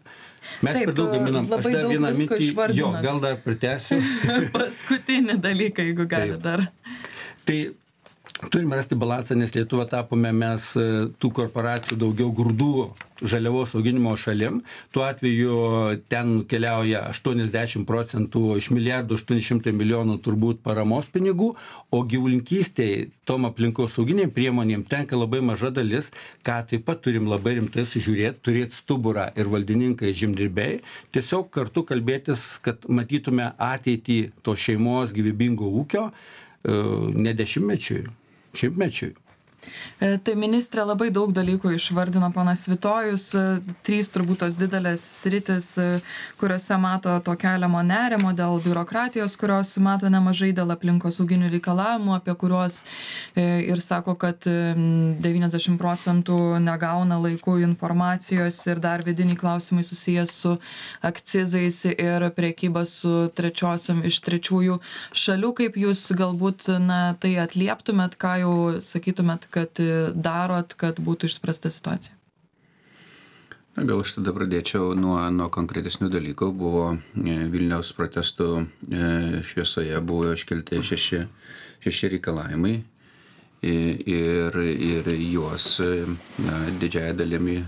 Mes 0.62 0.76
Taip, 0.78 0.90
per 0.90 0.96
daug 0.98 1.12
gaminam. 1.14 1.46
Aš 1.46 1.68
dar 1.74 1.88
vieną 1.90 2.12
mintį, 2.18 2.50
jo, 2.78 2.92
gal 3.02 3.22
dar 3.24 3.40
pritęsiu. 3.42 3.98
Paskutinį 4.56 5.40
dalyką, 5.42 5.86
jeigu 5.90 6.06
gali 6.10 6.36
Taip. 6.36 6.44
dar. 6.46 6.68
tai 7.46 7.58
turim 8.50 8.74
rasti 8.74 8.96
balansą, 8.96 9.36
nes 9.36 9.54
Lietuva 9.54 9.86
tapome 9.86 10.32
mes 10.34 10.72
e, 10.80 10.84
tų 11.22 11.30
korporacijų 11.38 11.98
daugiau 12.02 12.32
grūdų 12.34 12.72
žaliavos 13.22 13.76
auginimo 13.78 14.16
šalim. 14.18 14.62
Tuo 14.92 15.04
atveju 15.06 15.58
ten 16.10 16.42
keliauja 16.50 17.04
80 17.14 17.86
procentų 17.86 18.58
iš 18.58 18.72
milijardų 18.74 19.20
800 19.20 19.74
milijonų 19.78 20.18
turbūt 20.26 20.62
paramos 20.66 21.10
pinigų, 21.14 21.52
o 21.94 22.02
gyvulinkystėje 22.02 23.12
tom 23.30 23.46
aplinkos 23.50 23.94
sauginiam 23.96 24.32
priemonėm 24.34 24.88
tenka 24.90 25.20
labai 25.20 25.44
maža 25.46 25.70
dalis, 25.76 26.10
ką 26.46 26.62
taip 26.72 26.88
pat 26.88 27.04
turim 27.06 27.30
labai 27.30 27.60
rimtai 27.60 27.86
sužiūrėti, 27.86 28.42
turėti 28.42 28.80
stuburą 28.80 29.30
ir 29.38 29.52
valdininkai 29.54 30.16
žemdirbiai, 30.18 30.80
tiesiog 31.14 31.52
kartu 31.54 31.86
kalbėtis, 31.88 32.56
kad 32.66 32.90
matytume 32.90 33.52
ateitį 33.62 34.22
to 34.42 34.58
šeimos 34.58 35.14
gyvybingo 35.14 35.70
ūkio 35.84 36.10
e, 36.10 36.82
ne 37.22 37.36
dešimtmečiui, 37.38 38.08
šimtmečiui. 38.54 39.16
E, 40.00 40.18
Tai 40.22 40.34
ministrė 40.38 40.84
labai 40.86 41.10
daug 41.14 41.32
dalykų 41.34 41.76
išvardino 41.76 42.30
panas 42.34 42.64
Vitojus, 42.70 43.26
e, 43.38 43.42
trys 43.86 44.10
turbūt 44.14 44.42
tos 44.44 44.58
didelės 44.60 45.02
sritis, 45.02 45.68
e, 45.82 46.00
kuriuose 46.42 46.78
mato 46.82 47.14
to 47.26 47.36
keliamo 47.40 47.82
nerimo 47.86 48.32
dėl 48.38 48.62
biurokratijos, 48.64 49.36
kurios 49.42 49.76
mato 49.84 50.10
nemažai 50.14 50.52
dėl 50.58 50.74
aplinkos 50.74 51.20
sauginių 51.20 51.50
reikalavimų, 51.54 52.16
apie 52.18 52.36
kuriuos 52.38 52.82
ir 53.36 53.82
sako, 53.82 54.16
kad 54.22 54.48
e, 54.50 54.56
90 55.26 55.78
procentų 55.82 56.38
negauna 56.64 57.20
laikų 57.22 57.58
informacijos 57.66 58.62
ir 58.72 58.82
dar 58.84 59.06
vidiniai 59.06 59.38
klausimai 59.38 59.84
susijęs 59.86 60.34
su 60.44 60.56
akcizais 61.02 61.84
ir 61.92 62.28
priekyba 62.38 62.86
su 62.90 63.28
trečiosiam 63.36 64.02
iš 64.08 64.22
trečiųjų 64.26 64.80
šalių. 65.14 65.54
Kaip 65.62 65.78
jūs 65.82 66.08
galbūt 66.18 66.70
na, 66.82 67.02
tai 67.22 67.36
atlieptumėt, 67.44 68.18
ką 68.22 68.36
jau 68.46 68.56
sakytumėt, 68.86 69.51
kad 69.52 69.80
e, 69.84 70.12
darot, 70.16 70.76
kad 70.80 71.00
būtų 71.04 71.30
išspręsta 71.30 71.72
situacija? 71.74 72.16
Na, 73.76 73.86
gal 73.88 74.02
aš 74.04 74.18
tada 74.18 74.34
pradėčiau 74.36 74.92
nuo, 75.00 75.18
nuo 75.32 75.48
konkretesnių 75.54 76.10
dalykų. 76.12 76.52
Buvo 76.58 76.86
e, 76.94 77.36
Vilniaus 77.52 77.94
protestų 77.98 78.50
e, 78.62 79.44
šviesoje 79.48 80.00
buvo 80.08 80.34
iškelti 80.36 80.82
šeši, 80.88 81.22
šeši 81.86 82.12
reikalavimai 82.16 82.80
ir, 83.62 84.56
ir 84.58 85.08
juos 85.14 85.76
na, 86.42 86.56
didžiąją 86.82 87.14
dalimi 87.14 87.60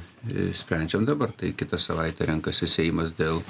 sprendžiam 0.58 1.06
dabar. 1.06 1.36
Tai 1.38 1.52
kitą 1.54 1.78
savaitę 1.78 2.26
renkasi 2.26 2.66
Seimas 2.66 3.14
dėl 3.14 3.44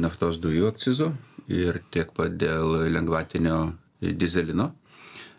naftos 0.00 0.40
dujų 0.40 0.70
akcizo 0.72 1.10
ir 1.52 1.82
tiek 1.92 2.08
pat 2.16 2.32
dėl 2.40 2.88
lengvatinio 2.88 3.58
dizelino 4.00 4.70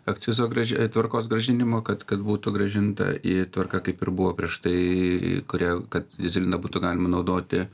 akcizo 0.06 0.48
graži, 0.48 0.78
tvarkos 0.92 1.28
gražinimo, 1.28 1.82
kad, 1.86 2.04
kad 2.06 2.22
būtų 2.22 2.52
gražinta 2.54 3.10
į 3.18 3.48
tvarką, 3.52 3.82
kaip 3.88 4.02
ir 4.02 4.10
buvo 4.14 4.32
prieš 4.38 4.60
tai, 4.64 4.76
kurie, 5.50 5.72
kad 5.90 6.06
dizeliną 6.18 6.60
būtų 6.62 6.82
galima 6.84 7.10
naudoti 7.10 7.66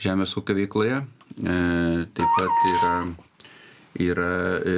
žemės 0.00 0.34
ūkio 0.40 0.56
veikloje. 0.58 1.00
E, 1.00 1.56
taip 2.16 2.34
pat 2.38 2.64
yra, 2.72 2.94
yra 4.02 4.32
e, 4.66 4.76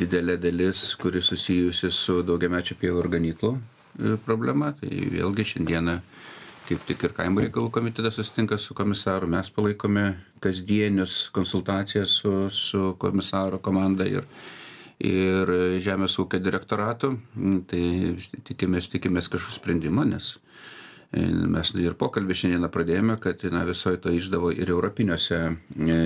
didelė 0.00 0.38
dalis, 0.40 0.92
kuri 1.00 1.22
susijusi 1.24 1.90
su 1.94 2.20
daugiamečio 2.26 2.78
pievų 2.78 3.02
ir 3.04 3.10
ganyklų 3.16 3.54
e, 3.56 4.14
problema. 4.26 4.70
Tai 4.78 4.92
vėlgi 5.16 5.48
šiandieną 5.54 5.98
kaip 6.70 6.86
tik 6.86 7.02
ir 7.02 7.16
kaimo 7.16 7.42
reikalų 7.42 7.72
komitetas 7.74 8.14
susitinka 8.14 8.54
su 8.62 8.76
komisaru, 8.78 9.26
mes 9.26 9.48
palaikome 9.50 10.04
kasdienius 10.38 11.24
konsultacijas 11.34 12.12
su, 12.20 12.34
su 12.54 12.92
komisaro 13.02 13.58
komanda 13.58 14.06
ir, 14.06 14.22
ir 15.00 15.50
Žemės 15.82 16.18
ūkio 16.20 16.40
direktoratu. 16.42 17.14
Tai 17.70 17.82
tikimės, 18.48 18.90
tikimės 18.92 19.30
kažkokių 19.32 19.56
sprendimų, 19.56 20.06
nes 20.12 20.30
e, 21.12 21.24
mes 21.24 21.72
ir 21.80 21.96
pokalbį 22.00 22.36
šiandieną 22.42 22.70
pradėjome, 22.72 23.16
kad 23.22 23.44
na, 23.52 23.64
visoje 23.68 24.02
to 24.04 24.12
išdavo 24.14 24.52
ir 24.52 24.72
europiniuose 24.72 25.40
e, 25.48 26.00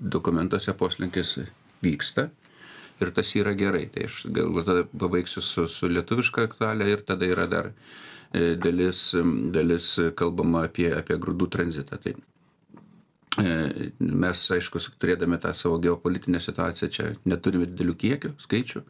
dokumentuose 0.00 0.74
poslinkis 0.78 1.38
vyksta. 1.84 2.30
Ir 3.00 3.12
tas 3.16 3.30
yra 3.36 3.54
gerai. 3.56 3.86
Tai 3.92 4.08
aš 4.08 4.22
gal 4.32 4.56
tada 4.64 4.84
pabaigsiu 4.88 5.44
su, 5.44 5.68
su 5.72 5.88
lietuviška 5.88 6.44
aktualė 6.50 6.90
ir 6.92 7.04
tada 7.08 7.28
yra 7.28 7.46
dar 7.48 7.70
e, 7.72 8.56
dalis, 8.60 9.10
dalis 9.54 9.94
kalbama 10.16 10.66
apie, 10.68 10.90
apie 10.96 11.16
grūdų 11.20 11.48
tranzitą. 11.56 12.00
Tai 12.00 12.16
mes, 13.38 14.40
aišku, 14.56 14.80
turėdami 14.98 15.38
tą 15.38 15.52
savo 15.54 15.78
geopolitinę 15.82 16.40
situaciją, 16.42 16.88
čia 16.90 17.10
neturime 17.24 17.68
didelių 17.70 17.94
kiekių, 17.94 18.32
skaičių. 18.42 18.82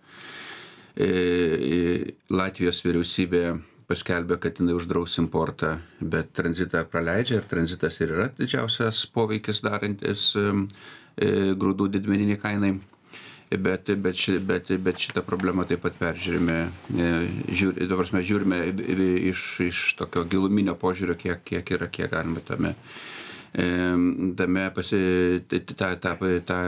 E, 0.97 1.07
e, 1.07 2.15
Latvijos 2.33 2.81
vyriausybė 2.87 3.45
paskelbė, 3.91 4.39
kad 4.41 4.61
jinai 4.61 4.77
uždraus 4.79 5.19
importą, 5.21 5.77
bet 6.01 6.33
tranzitą 6.39 6.85
praleidžia 6.89 7.41
ir 7.41 7.51
tranzitas 7.51 8.01
ir 8.01 8.15
yra 8.15 8.31
didžiausias 8.39 9.03
poveikis 9.13 9.65
darantis 9.67 10.31
grūdų 11.21 11.89
didmeniniai 11.97 12.39
kainai. 12.41 12.77
Bet, 13.51 13.91
bet, 13.99 14.15
ši, 14.15 14.37
bet, 14.47 14.69
bet 14.79 15.01
šitą 15.03 15.25
problemą 15.27 15.65
taip 15.67 15.81
pat 15.83 15.97
peržiūrime, 15.99 16.59
žiūr, 17.51 17.81
dabar 17.91 18.07
mes 18.15 18.29
žiūrime 18.29 18.61
iš, 19.33 19.41
iš 19.67 19.81
tokio 19.99 20.23
giluminio 20.31 20.77
požiūrio, 20.79 21.17
kiek, 21.19 21.43
kiek 21.43 21.73
yra, 21.75 21.89
kiek 21.91 22.13
galima 22.15 22.39
tame 22.47 22.77
tame 23.53 24.71
pasi, 24.75 25.01
tą, 25.51 25.95
tą, 25.99 26.17
tą 26.47 26.59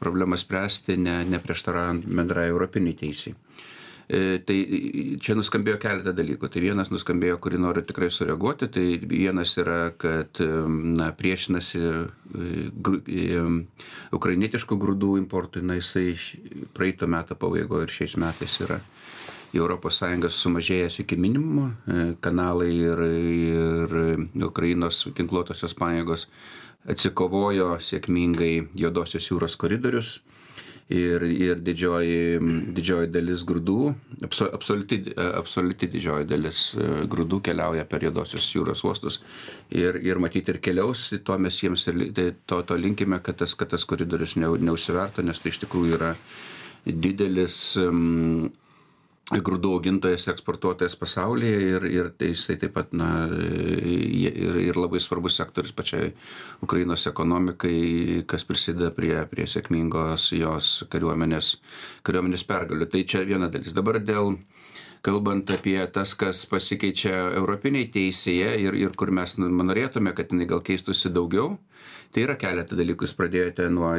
problemą 0.00 0.36
spręsti, 0.36 0.98
ne, 1.00 1.22
neprieštaraujant 1.24 2.04
bendrai 2.06 2.48
europiniai 2.52 2.96
teisiai. 2.98 3.36
Tai 4.08 4.54
čia 5.20 5.34
nuskambėjo 5.36 5.76
keletą 5.82 6.14
dalykų. 6.16 6.48
Tai 6.48 6.62
vienas 6.64 6.88
nuskambėjo, 6.88 7.36
kurį 7.44 7.58
noriu 7.60 7.82
tikrai 7.84 8.08
sureaguoti. 8.08 8.70
Tai 8.72 8.84
vienas 9.04 9.52
yra, 9.60 9.90
kad 10.00 10.40
na, 10.40 11.10
priešinasi 11.16 11.82
ukrainietiškų 14.16 14.78
grūdų 14.80 15.12
importui. 15.20 15.60
Na, 15.60 15.76
jisai 15.76 16.14
praeito 16.76 17.08
metų 17.08 17.36
pabaigoje 17.36 17.88
ir 17.88 17.94
šiais 17.98 18.16
metais 18.20 18.56
yra 18.64 18.80
į 19.56 19.64
ES 19.64 20.38
sumažėjęs 20.42 21.00
iki 21.04 21.16
minimumo, 21.16 21.70
kanalai 22.20 22.72
ir, 22.74 23.02
ir 23.02 24.44
Ukrainos 24.44 25.06
ginkluotosios 25.16 25.74
pajėgos 25.78 26.26
atsikovojo 26.88 27.76
sėkmingai 27.80 28.68
Jodosios 28.78 29.30
jūros 29.30 29.56
koridorius 29.60 30.18
ir, 30.88 31.22
ir 31.22 31.60
didžioji, 31.64 32.38
didžioji 32.76 33.10
dalis 33.12 33.44
grūdų, 33.48 33.78
absoliuti, 34.24 35.00
absoliuti 35.16 35.88
didžioji 35.92 36.28
dalis 36.28 36.62
grūdų 37.12 37.40
keliauja 37.48 37.84
per 37.88 38.06
Jodosios 38.06 38.48
jūros 38.54 38.84
uostus 38.88 39.20
ir, 39.68 40.00
ir 40.04 40.20
matyti 40.22 40.54
ir 40.54 40.60
keliaus, 40.64 41.10
to 41.24 41.38
mes 41.38 41.60
jiems 41.60 41.88
ir 41.90 42.06
tai, 42.16 42.30
to, 42.48 42.62
to 42.68 42.78
linkime, 42.80 43.20
kad 43.24 43.40
tas, 43.42 43.56
kad 43.58 43.72
tas 43.74 43.84
koridorius 43.88 44.38
ne, 44.40 44.48
neusivertų, 44.70 45.26
nes 45.28 45.42
tai 45.42 45.52
iš 45.52 45.60
tikrųjų 45.66 45.98
yra 45.98 46.14
didelis 46.88 47.60
um, 47.82 48.48
grūdų 49.28 49.74
augintojas, 49.76 50.24
eksportuotojas 50.32 50.94
pasaulyje 50.96 51.56
ir, 51.60 51.86
ir 51.92 52.06
tai 52.16 52.30
jisai 52.30 52.56
taip 52.60 52.72
pat, 52.78 52.94
na, 52.96 53.26
ir, 53.28 54.56
ir 54.62 54.78
labai 54.80 55.02
svarbus 55.04 55.36
sektorius 55.36 55.74
pačiai 55.76 56.14
Ukrainos 56.64 57.04
ekonomikai, 57.10 58.24
kas 58.30 58.46
prisideda 58.48 58.88
prie, 58.96 59.12
prie 59.28 59.44
sėkmingos 59.44 60.30
jos 60.38 60.70
kariuomenės, 60.92 61.58
kariuomenės 62.08 62.46
pergalių. 62.48 62.88
Tai 62.88 63.04
čia 63.04 63.24
viena 63.28 63.52
dalis. 63.52 63.76
Dabar 63.76 64.00
dėl, 64.00 64.38
kalbant 65.04 65.52
apie 65.52 65.76
tas, 65.92 66.16
kas 66.16 66.46
pasikeičia 66.48 67.28
Europiniai 67.36 67.92
teisėje 67.92 68.56
ir, 68.64 68.80
ir 68.80 68.96
kur 68.96 69.12
mes 69.12 69.36
norėtume, 69.36 70.16
kad 70.16 70.32
jinai 70.32 70.48
gal 70.48 70.64
keistųsi 70.64 71.12
daugiau, 71.12 71.58
tai 72.16 72.24
yra 72.24 72.40
keletą 72.40 72.80
dalykų. 72.80 73.04
Jūs 73.04 73.18
pradėjote 73.20 73.68
nuo, 73.76 73.92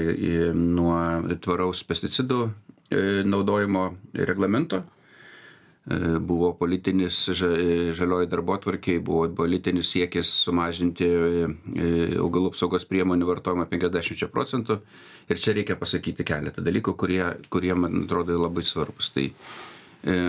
nuo 0.57 1.01
tvaraus 1.38 1.86
pesticidų 1.86 2.48
e, 2.50 3.03
naudojimo 3.29 3.91
reglamento 4.25 4.88
buvo 6.22 6.51
politinis 6.53 7.24
žalioji 7.98 8.29
darbotvarkiai, 8.29 9.00
buvo 9.01 9.24
politinis 9.36 9.89
siekis 9.96 10.29
sumažinti 10.46 11.08
e, 11.08 11.48
augalų 12.22 12.51
apsaugos 12.53 12.86
priemonių 12.89 13.25
vartojimą 13.29 13.65
50 13.72 14.29
procentų. 14.34 14.79
Ir 15.29 15.41
čia 15.41 15.55
reikia 15.58 15.77
pasakyti 15.79 16.25
keletą 16.25 16.62
dalykų, 16.65 16.93
kurie, 16.98 17.24
kurie 17.50 17.74
man 17.77 18.03
atrodo 18.03 18.38
labai 18.38 18.65
svarbus. 18.65 19.10
Tai 19.15 19.25
e, 19.29 20.19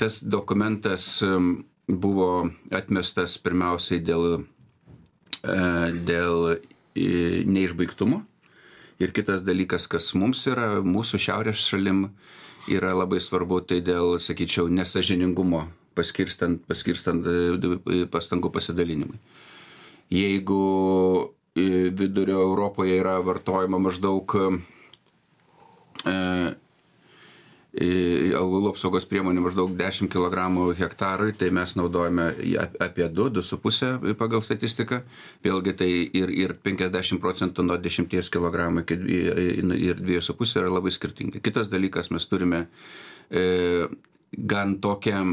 tas 0.00 0.18
dokumentas 0.22 1.08
buvo 1.86 2.50
atmestas 2.74 3.36
pirmiausiai 3.44 4.02
dėl, 4.02 4.46
dėl 6.08 6.56
neišbaigtumo. 6.96 8.22
Ir 9.02 9.10
kitas 9.14 9.42
dalykas, 9.42 9.88
kas 9.90 10.12
mums 10.14 10.44
yra, 10.46 10.78
mūsų 10.86 11.18
šiaurės 11.26 11.62
šalim, 11.66 12.06
yra 12.70 12.94
labai 12.96 13.20
svarbu 13.20 13.60
tai 13.68 13.80
dėl, 13.84 14.16
sakyčiau, 14.22 14.68
nesažiningumo 14.72 15.66
paskirstant, 15.94 16.62
paskirstant 16.68 17.26
e, 17.26 18.04
pastangų 18.10 18.50
pasidalinimui. 18.54 19.18
Jeigu 20.14 20.60
e, 21.56 21.90
vidurio 21.94 22.40
Europoje 22.48 22.98
yra 23.00 23.18
vartojama 23.24 23.80
maždaug 23.82 24.36
e, 24.36 26.14
augalų 27.74 28.70
apsaugos 28.70 29.06
priemonių 29.10 29.42
maždaug 29.48 29.72
10 29.74 30.10
kg 30.12 30.44
hektarui, 30.78 31.32
tai 31.34 31.50
mes 31.50 31.74
naudojame 31.74 32.28
apie 32.82 33.08
2, 33.10 33.30
2,5 33.34 34.14
pagal 34.18 34.44
statistiką. 34.46 35.00
Vėlgi 35.42 35.74
tai 35.78 35.90
ir, 36.06 36.30
ir 36.30 36.54
50 36.62 37.18
procentų 37.22 37.66
nuo 37.66 37.78
10 37.78 38.06
kg 38.30 38.68
iki 38.84 38.98
ir 38.98 40.04
2,5 40.06 40.60
yra 40.62 40.70
labai 40.70 40.94
skirtingi. 40.94 41.42
Kitas 41.42 41.70
dalykas, 41.72 42.12
mes 42.14 42.28
turime 42.30 42.66
e, 43.30 43.88
gan 44.32 44.78
tokią 44.78 45.24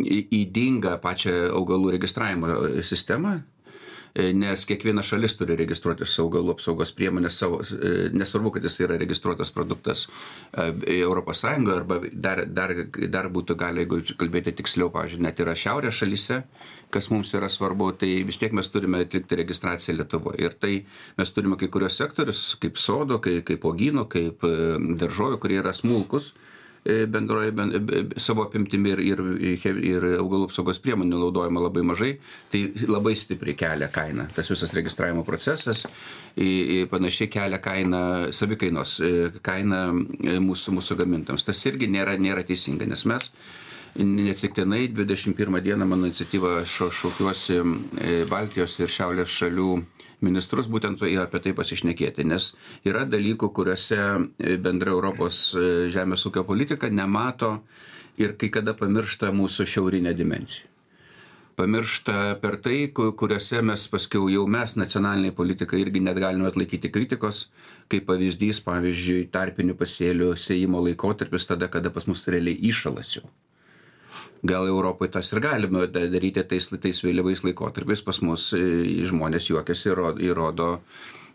įdingą 0.00 0.96
pačią 1.02 1.50
augalų 1.54 1.94
registravimo 1.96 2.82
sistemą, 2.86 3.40
nes 4.14 4.64
kiekviena 4.66 5.02
šalis 5.06 5.36
turi 5.38 5.56
registruotis 5.58 6.16
augalų 6.22 6.54
apsaugos 6.56 6.92
priemonės 6.96 7.38
savo, 7.42 7.60
e, 7.62 8.08
nesvarbu, 8.14 8.54
kad 8.56 8.66
jis 8.66 8.80
yra 8.84 8.98
registruotas 9.00 9.52
produktas 9.54 10.06
ES 10.50 11.44
arba 11.44 12.00
dar, 12.12 12.44
dar, 12.46 12.74
dar 13.08 13.30
būtų 13.30 13.56
gali, 13.56 13.84
jeigu 13.84 14.00
kalbėti 14.18 14.56
tiksliau, 14.58 14.90
pavyzdžiui, 14.94 15.22
net 15.22 15.40
yra 15.40 15.54
šiaurės 15.54 16.00
šalyse, 16.02 16.42
kas 16.90 17.10
mums 17.10 17.32
yra 17.38 17.48
svarbu, 17.48 17.92
tai 18.02 18.12
vis 18.26 18.38
tiek 18.40 18.52
mes 18.56 18.68
turime 18.68 19.04
atlikti 19.04 19.38
registraciją 19.38 19.96
Lietuvoje. 20.00 20.42
Ir 20.42 20.56
tai 20.58 20.74
mes 21.18 21.34
turime 21.34 21.58
kai 21.60 21.70
kurios 21.70 21.98
sektorius, 22.00 22.56
kaip 22.60 22.78
sodo, 22.78 23.20
kaip, 23.22 23.44
kaip 23.46 23.64
ogino, 23.64 24.08
kaip 24.10 24.42
e, 24.46 24.56
daržovių, 24.98 25.38
kurie 25.42 25.60
yra 25.62 25.74
smulkus 25.76 26.32
E, 26.34 26.59
bendroje 26.84 27.52
ben, 27.52 27.72
savo 28.16 28.46
apimtimi 28.46 28.94
ir, 28.94 29.00
ir, 29.52 29.80
ir 29.84 30.06
augalų 30.16 30.48
apsaugos 30.48 30.80
priemonių 30.80 31.18
naudojama 31.20 31.60
labai 31.66 31.84
mažai, 31.84 32.14
tai 32.52 32.62
labai 32.88 33.12
stipriai 33.18 33.56
kelia 33.58 33.90
kainą. 33.92 34.30
Tas 34.34 34.48
visas 34.52 34.72
registravimo 34.76 35.24
procesas 35.26 35.84
panašiai 36.90 37.30
kelia 37.30 37.58
kainą, 37.62 38.02
savikainos 38.32 38.98
e, 39.00 39.10
kainą 39.44 39.80
e, 40.24 40.38
mūsų, 40.42 40.76
mūsų 40.78 40.96
gamintams. 41.00 41.44
Tas 41.46 41.60
irgi 41.68 41.90
nėra, 41.90 42.16
nėra 42.20 42.44
teisinga, 42.46 42.88
nes 42.88 43.04
mes 43.08 43.30
neatsitiktinai 43.98 44.88
21 44.94 45.62
dieną 45.64 45.86
mano 45.86 46.06
iniciatyvą 46.06 46.60
šaukiuosi 46.66 47.62
Baltijos 48.30 48.78
ir 48.80 48.92
Šiaurės 48.92 49.32
šalių 49.40 49.70
ministrus 50.24 50.68
būtent 50.68 51.02
apie 51.02 51.40
tai 51.40 51.52
pasišnekėti, 51.56 52.24
nes 52.24 52.52
yra 52.84 53.04
dalykų, 53.08 53.50
kuriuose 53.56 54.00
e, 54.00 54.56
bendra 54.60 54.92
Europos 54.92 55.54
e, 55.54 55.88
žemės 55.92 56.26
ūkio 56.28 56.44
politika 56.44 56.90
nemato 56.90 57.60
ir 58.20 58.36
kai 58.36 58.50
kada 58.52 58.74
pamiršta 58.76 59.32
mūsų 59.32 59.66
šiaurinę 59.66 60.14
dimenciją. 60.14 60.68
Pamiršta 61.60 62.38
per 62.40 62.56
tai, 62.64 62.88
kuriuose 62.94 63.60
mes 63.66 63.82
paskiau 63.92 64.30
jau 64.32 64.46
mes 64.48 64.76
nacionaliniai 64.80 65.34
politikai 65.36 65.82
irgi 65.82 66.00
net 66.00 66.16
galime 66.22 66.48
atlaikyti 66.48 66.88
kritikos, 66.92 67.50
kaip 67.92 68.06
pavyzdys, 68.08 68.62
pavyzdžiui, 68.64 69.26
tarpinių 69.34 69.76
pasėlių 69.76 70.32
sėjimo 70.40 70.80
laikotarpis 70.86 71.50
tada, 71.50 71.68
kada 71.68 71.92
pas 71.92 72.08
mus 72.08 72.24
realiai 72.32 72.56
išalas 72.72 73.18
jau 73.18 73.28
gal 74.42 74.66
europoj 74.66 75.10
tas 75.12 75.32
ir 75.32 75.40
galima 75.44 75.86
daryti 75.90 76.44
tais 76.48 76.68
tais 76.70 77.02
vėlyvais 77.04 77.44
laikotarpiais. 77.44 78.02
Pas 78.04 78.20
mus 78.24 78.50
e, 78.56 78.60
žmonės 79.08 79.50
juokiasi 79.50 79.92
ro 79.96 80.12
įrodo 80.16 80.70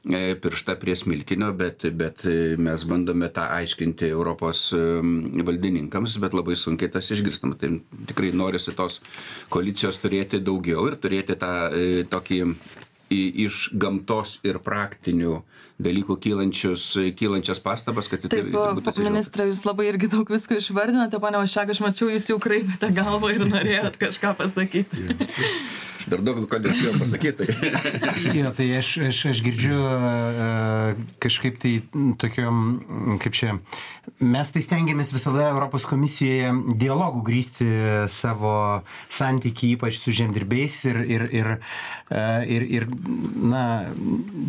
e, 0.10 0.36
pirštą 0.42 0.78
prie 0.82 0.96
smilkinio 0.98 1.52
bet 1.58 1.86
bet 1.98 2.26
e, 2.26 2.56
mes 2.58 2.88
bandome 2.90 3.30
tą 3.36 3.48
aiškinti 3.60 4.10
europos 4.10 4.68
valdininkams 4.74 6.18
bet 6.24 6.38
labai 6.38 6.58
sunkiai 6.58 6.92
tas 6.94 7.12
išgirstama. 7.14 7.60
Tai 7.62 7.76
tikrai 8.10 8.34
norisi 8.34 8.74
tos 8.78 9.02
koalicijos 9.54 10.02
turėti 10.02 10.42
daugiau 10.42 10.90
ir 10.90 11.00
turėti 11.02 11.38
tą 11.40 11.54
tokį 12.10 12.42
iš 13.14 13.70
gamtos 13.78 14.40
ir 14.48 14.58
praktinių 14.64 15.40
dalykų 15.86 16.18
kylančius, 16.24 16.88
kylančias 17.20 17.60
pastabas, 17.64 18.10
kad 18.10 18.24
tai 18.26 18.40
Taip, 18.40 18.52
būtų 18.54 19.06
ministrė, 19.06 19.50
jūs 19.52 19.66
labai 19.68 19.90
irgi 19.92 20.10
daug 20.14 20.30
visko 20.32 20.58
išvardinote, 20.58 21.20
ponia 21.22 21.42
Vašek, 21.44 21.74
aš 21.76 21.84
mačiau, 21.84 22.10
jūs 22.14 22.30
jau 22.32 22.40
kraipėte 22.42 22.90
galvą 22.96 23.34
ir 23.36 23.46
norėjot 23.50 24.00
kažką 24.02 24.36
pasakyti. 24.40 25.10
Dar 26.06 26.22
daug 26.22 26.44
ko 26.50 26.60
nespėjau 26.62 26.94
pasakyti. 27.00 27.48
jo, 28.38 28.52
tai 28.54 28.68
aš, 28.78 28.90
aš, 29.08 29.22
aš 29.32 29.42
girdžiu 29.46 29.78
uh, 29.80 31.00
kažkaip 31.24 31.58
tai 31.62 31.74
tokiam, 32.22 32.60
kaip 33.24 33.38
čia, 33.38 33.56
mes 34.22 34.54
tai 34.54 34.62
stengiamės 34.66 35.14
visada 35.16 35.48
Europos 35.50 35.88
komisijoje 35.90 36.52
dialogų 36.82 37.24
grįsti 37.26 37.70
savo 38.14 38.54
santykiai, 39.10 39.80
ypač 39.80 39.98
su 40.04 40.14
žemdirbiais 40.16 40.78
ir, 40.92 41.02
ir, 41.18 41.28
ir, 41.42 41.52
uh, 41.58 42.46
ir, 42.46 42.70
ir, 42.80 42.88
na, 43.42 43.66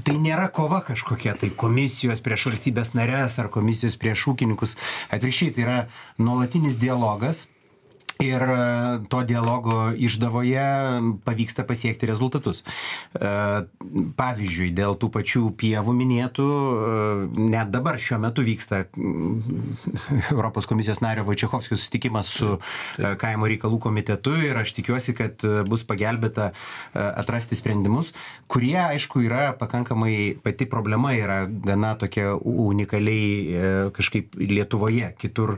tai 0.04 0.18
nėra 0.20 0.50
kova 0.52 0.82
kažkokia, 0.84 1.38
tai 1.40 1.54
komisijos 1.56 2.20
prieš 2.24 2.50
valstybės 2.50 2.92
narės 2.98 3.40
ar 3.40 3.48
komisijos 3.52 3.96
prieš 4.00 4.28
ūkininkus. 4.34 4.76
Atvirkščiai, 5.08 5.56
tai 5.56 5.66
yra 5.66 5.82
nuolatinis 6.20 6.76
dialogas 6.80 7.46
ir 8.18 8.42
e, 8.42 8.98
to 9.08 9.22
dialogo 9.24 9.92
išdavoje 9.92 10.64
pavyksta 11.24 11.64
pasiekti 11.68 12.08
rezultatus. 12.08 12.62
E, 12.62 13.32
pavyzdžiui, 14.16 14.70
dėl 14.76 14.96
tų 15.00 15.10
pačių 15.12 15.42
pievų 15.60 15.94
minėtų, 15.96 16.46
e, 16.46 17.50
net 17.52 17.72
dabar 17.74 18.00
šiuo 18.00 18.20
metu 18.22 18.44
vyksta 18.46 18.86
Europos 20.34 20.68
komisijos 20.68 21.02
nario 21.04 21.26
Vaičiachovskio 21.28 21.76
susitikimas 21.76 22.30
su 22.36 22.56
kaimo 23.20 23.48
reikalų 23.50 23.78
komitetu 23.82 24.34
ir 24.46 24.56
aš 24.58 24.72
tikiuosi, 24.76 25.14
kad 25.16 25.42
bus 25.68 25.84
pagelbėta 25.86 26.50
atrasti 26.94 27.56
sprendimus, 27.58 28.12
kurie, 28.50 28.76
aišku, 28.80 29.22
yra 29.26 29.50
pakankamai, 29.58 30.36
pati 30.42 30.66
problema 30.70 31.12
yra 31.16 31.38
gana 31.46 31.94
tokia 31.98 32.34
unikaliai 32.36 33.90
kažkaip 33.96 34.36
Lietuvoje, 34.36 35.12
kitur, 35.20 35.56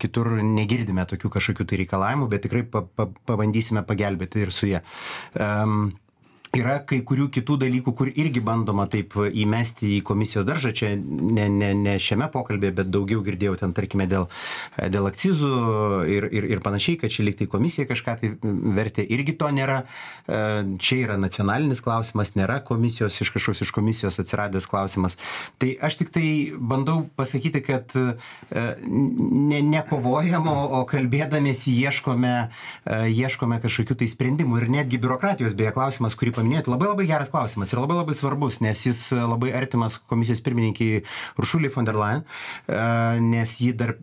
kitur 0.00 0.30
negirdime 0.44 1.04
tokių 1.08 1.30
kažkokių 1.36 1.68
tai 1.68 1.83
reikalavimų, 1.84 2.30
bet 2.32 2.46
tikrai 2.48 2.64
pa, 2.66 2.82
pa, 2.84 3.08
pabandysime 3.28 3.84
pagelbėti 3.86 4.44
ir 4.44 4.54
su 4.54 4.72
jie. 4.72 4.82
Um, 5.38 5.92
yra 6.58 6.78
kai 6.86 7.00
kurių 7.06 7.28
kitų 7.34 7.56
dalykų, 7.64 7.94
kur 7.96 8.10
irgi 8.10 8.42
bandoma 8.44 8.86
taip 8.90 9.16
įmesti 9.16 9.96
į 9.98 10.02
komisijos 10.06 10.46
daržą, 10.46 10.72
čia 10.76 10.92
ne, 10.96 11.48
ne, 11.50 11.72
ne 11.76 11.96
šiame 12.02 12.28
pokalbėje, 12.32 12.76
bet 12.80 12.90
daugiau 12.92 13.22
girdėjau 13.26 13.56
ten, 13.60 13.74
tarkime, 13.76 14.06
dėl, 14.10 14.28
dėl 14.78 15.08
akcizų 15.10 15.52
ir, 16.10 16.28
ir, 16.30 16.48
ir 16.56 16.62
panašiai, 16.64 16.98
kad 17.00 17.12
čia 17.14 17.26
liktai 17.26 17.48
komisija 17.50 17.88
kažką 17.90 18.16
tai 18.20 18.32
vertė, 18.76 19.04
irgi 19.16 19.36
to 19.40 19.50
nėra. 19.54 19.82
E, 20.26 20.40
čia 20.82 21.00
yra 21.02 21.18
nacionalinis 21.20 21.82
klausimas, 21.84 22.34
nėra 22.38 22.60
komisijos, 22.66 23.18
iš 23.22 23.32
kažkokios 23.34 23.64
iš 23.66 23.74
komisijos 23.74 24.20
atsiradęs 24.22 24.68
klausimas. 24.70 25.18
Tai 25.58 25.72
aš 25.84 25.98
tik 26.02 26.12
tai 26.14 26.26
bandau 26.58 27.04
pasakyti, 27.18 27.62
kad 27.64 27.94
e, 27.98 28.06
ne, 28.84 29.62
nekovojam, 29.74 30.48
o, 30.50 30.56
o 30.80 30.82
kalbėdamėsi 30.90 31.74
ieškome, 31.84 32.34
e, 32.44 33.00
ieškome 33.14 33.60
kažkokių 33.64 33.98
tai 34.02 34.10
sprendimų 34.12 34.62
ir 34.62 34.70
netgi 34.78 35.00
biurokratijos 35.02 35.56
beje 35.58 35.74
klausimas, 35.76 36.16
kurį 36.18 36.34
paminėjote, 36.44 36.72
labai 36.72 36.90
labai 36.90 37.06
geras 37.08 37.30
klausimas 37.32 37.72
ir 37.72 37.80
labai 37.80 37.96
labai 37.98 38.14
svarbus, 38.16 38.60
nes 38.64 38.84
jis 38.84 39.00
labai 39.16 39.52
artimas 39.56 39.96
komisijos 40.10 40.42
pirmininkiai 40.44 41.02
Uršuliai 41.40 41.72
von 41.72 41.88
der 41.88 41.96
Leyen, 41.98 42.24
nes 43.24 43.56
ji 43.62 43.72
dar 43.76 43.94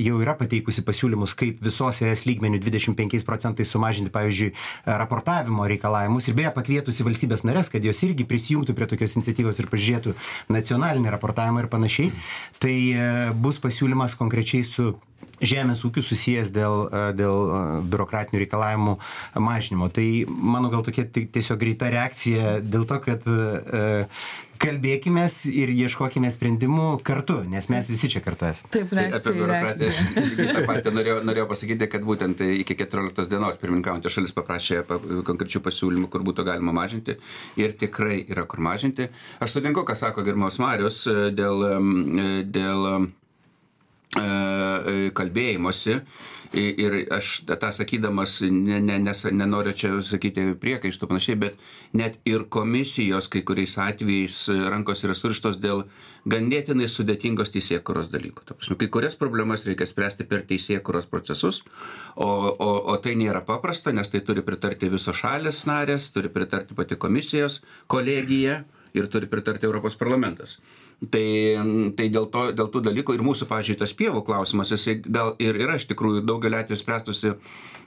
jau 0.00 0.20
yra 0.22 0.34
pateikusi 0.38 0.84
pasiūlymus, 0.86 1.36
kaip 1.38 1.60
visos 1.64 2.00
ES 2.02 2.24
lygmenių 2.28 2.62
25 2.64 3.26
procentais 3.28 3.70
sumažinti, 3.72 4.12
pavyzdžiui, 4.14 4.52
raportavimo 4.86 5.68
reikalavimus 5.68 6.28
ir 6.30 6.38
beje 6.38 6.54
pakvietusi 6.56 7.06
valstybės 7.06 7.44
narės, 7.48 7.70
kad 7.72 7.84
jos 7.84 8.02
irgi 8.06 8.26
prisijungtų 8.28 8.76
prie 8.78 8.88
tokios 8.90 9.16
iniciatyvos 9.18 9.60
ir 9.60 9.70
pažiūrėtų 9.72 10.16
nacionalinį 10.52 11.12
raportavimą 11.16 11.64
ir 11.64 11.72
panašiai. 11.72 12.12
Tai 12.62 12.76
bus 13.42 13.60
pasiūlymas 13.62 14.16
konkrečiai 14.18 14.64
su 14.66 14.94
žemės 15.42 15.82
ūkiu 15.86 16.04
susijęs 16.06 16.52
dėl, 16.54 16.86
dėl 17.18 17.52
biurokratinių 17.90 18.44
reikalavimų 18.44 18.96
mažinimo. 19.42 19.90
Tai 19.94 20.06
mano 20.28 20.70
gal 20.72 20.86
tokia 20.86 21.06
tiesiog 21.12 21.60
greita 21.60 21.90
reakcija 21.92 22.60
dėl 22.62 22.86
to, 22.88 23.00
kad 23.02 23.28
kalbėkime 24.62 25.24
ir 25.50 25.72
ieškokime 25.74 26.30
sprendimų 26.30 26.86
kartu, 27.06 27.40
nes 27.50 27.66
mes 27.72 27.88
visi 27.90 28.10
čia 28.12 28.22
kartu 28.24 28.46
esame. 28.46 28.70
Taip, 28.74 28.92
reakcija. 28.94 29.18
Apie 29.18 29.32
biurokratiją. 29.38 30.26
Lygiai 30.28 30.56
tą 30.56 30.64
patį 30.68 30.92
norėjau, 30.98 31.16
norėjau 31.26 31.46
pasakyti, 31.50 31.88
kad 31.90 32.06
būtent 32.06 32.44
iki 32.46 32.76
14 32.78 33.30
dienos 33.32 33.58
pirmininkaujantė 33.62 34.12
šalis 34.14 34.34
paprašė 34.36 34.84
konkrečių 35.26 35.62
pasiūlymų, 35.66 36.10
kur 36.12 36.26
būtų 36.28 36.46
galima 36.46 36.74
mažinti 36.76 37.18
ir 37.60 37.74
tikrai 37.80 38.20
yra 38.22 38.46
kur 38.46 38.62
mažinti. 38.62 39.10
Aš 39.42 39.58
sutinku, 39.58 39.82
ką 39.88 39.98
sako 39.98 40.22
Girmos 40.26 40.60
Marius 40.62 41.02
dėl, 41.34 41.66
dėl 42.54 42.86
E, 42.92 42.94
e, 42.94 43.21
kalbėjimosi 44.12 46.00
ir 46.52 46.96
aš 47.12 47.42
tą 47.48 47.70
sakydamas 47.72 48.40
ne, 48.44 48.80
ne, 48.84 48.98
nes, 49.00 49.24
nenoriu 49.32 49.72
čia 49.72 49.92
sakyti 50.04 50.52
priekaištų 50.60 51.08
panašiai, 51.08 51.36
bet 51.40 51.62
net 51.96 52.18
ir 52.28 52.44
komisijos 52.52 53.30
kai 53.32 53.40
kuriais 53.46 53.78
atvejais 53.80 54.36
rankos 54.68 55.04
yra 55.06 55.16
surištos 55.16 55.56
dėl 55.62 55.86
ganėtinai 56.28 56.90
sudėtingos 56.92 57.50
teisėkuros 57.54 58.10
dalykų. 58.12 58.44
Prasme, 58.52 58.76
kai 58.78 58.90
kurias 58.92 59.16
problemas 59.18 59.64
reikia 59.66 59.88
spręsti 59.88 60.28
per 60.28 60.44
teisėkuros 60.46 61.08
procesus, 61.10 61.62
o, 62.14 62.28
o, 62.28 62.70
o 62.92 62.98
tai 63.02 63.16
nėra 63.18 63.42
paprasta, 63.48 63.94
nes 63.96 64.12
tai 64.12 64.20
turi 64.20 64.44
pritarti 64.44 64.92
visos 64.92 65.18
šalės 65.18 65.64
narės, 65.66 66.12
turi 66.12 66.30
pritarti 66.32 66.76
pati 66.78 67.00
komisijos 67.00 67.62
kolegija 67.90 68.62
ir 68.94 69.08
turi 69.12 69.28
pritarti 69.30 69.68
Europos 69.68 69.96
parlamentas. 69.98 70.58
Tai, 71.02 71.26
tai 71.98 72.06
dėl, 72.14 72.28
to, 72.30 72.44
dėl 72.54 72.68
tų 72.70 72.84
dalykų 72.86 73.16
ir 73.16 73.24
mūsų, 73.26 73.48
pažiūrėjau, 73.50 73.80
tas 73.80 73.94
pievų 73.98 74.20
klausimas, 74.26 74.70
jisai 74.70 75.00
gal 75.02 75.32
ir 75.42 75.58
yra 75.58 75.74
iš 75.80 75.88
tikrųjų 75.90 76.22
daugelį 76.28 76.60
atvejų 76.60 76.78
spręstusi 76.78 77.32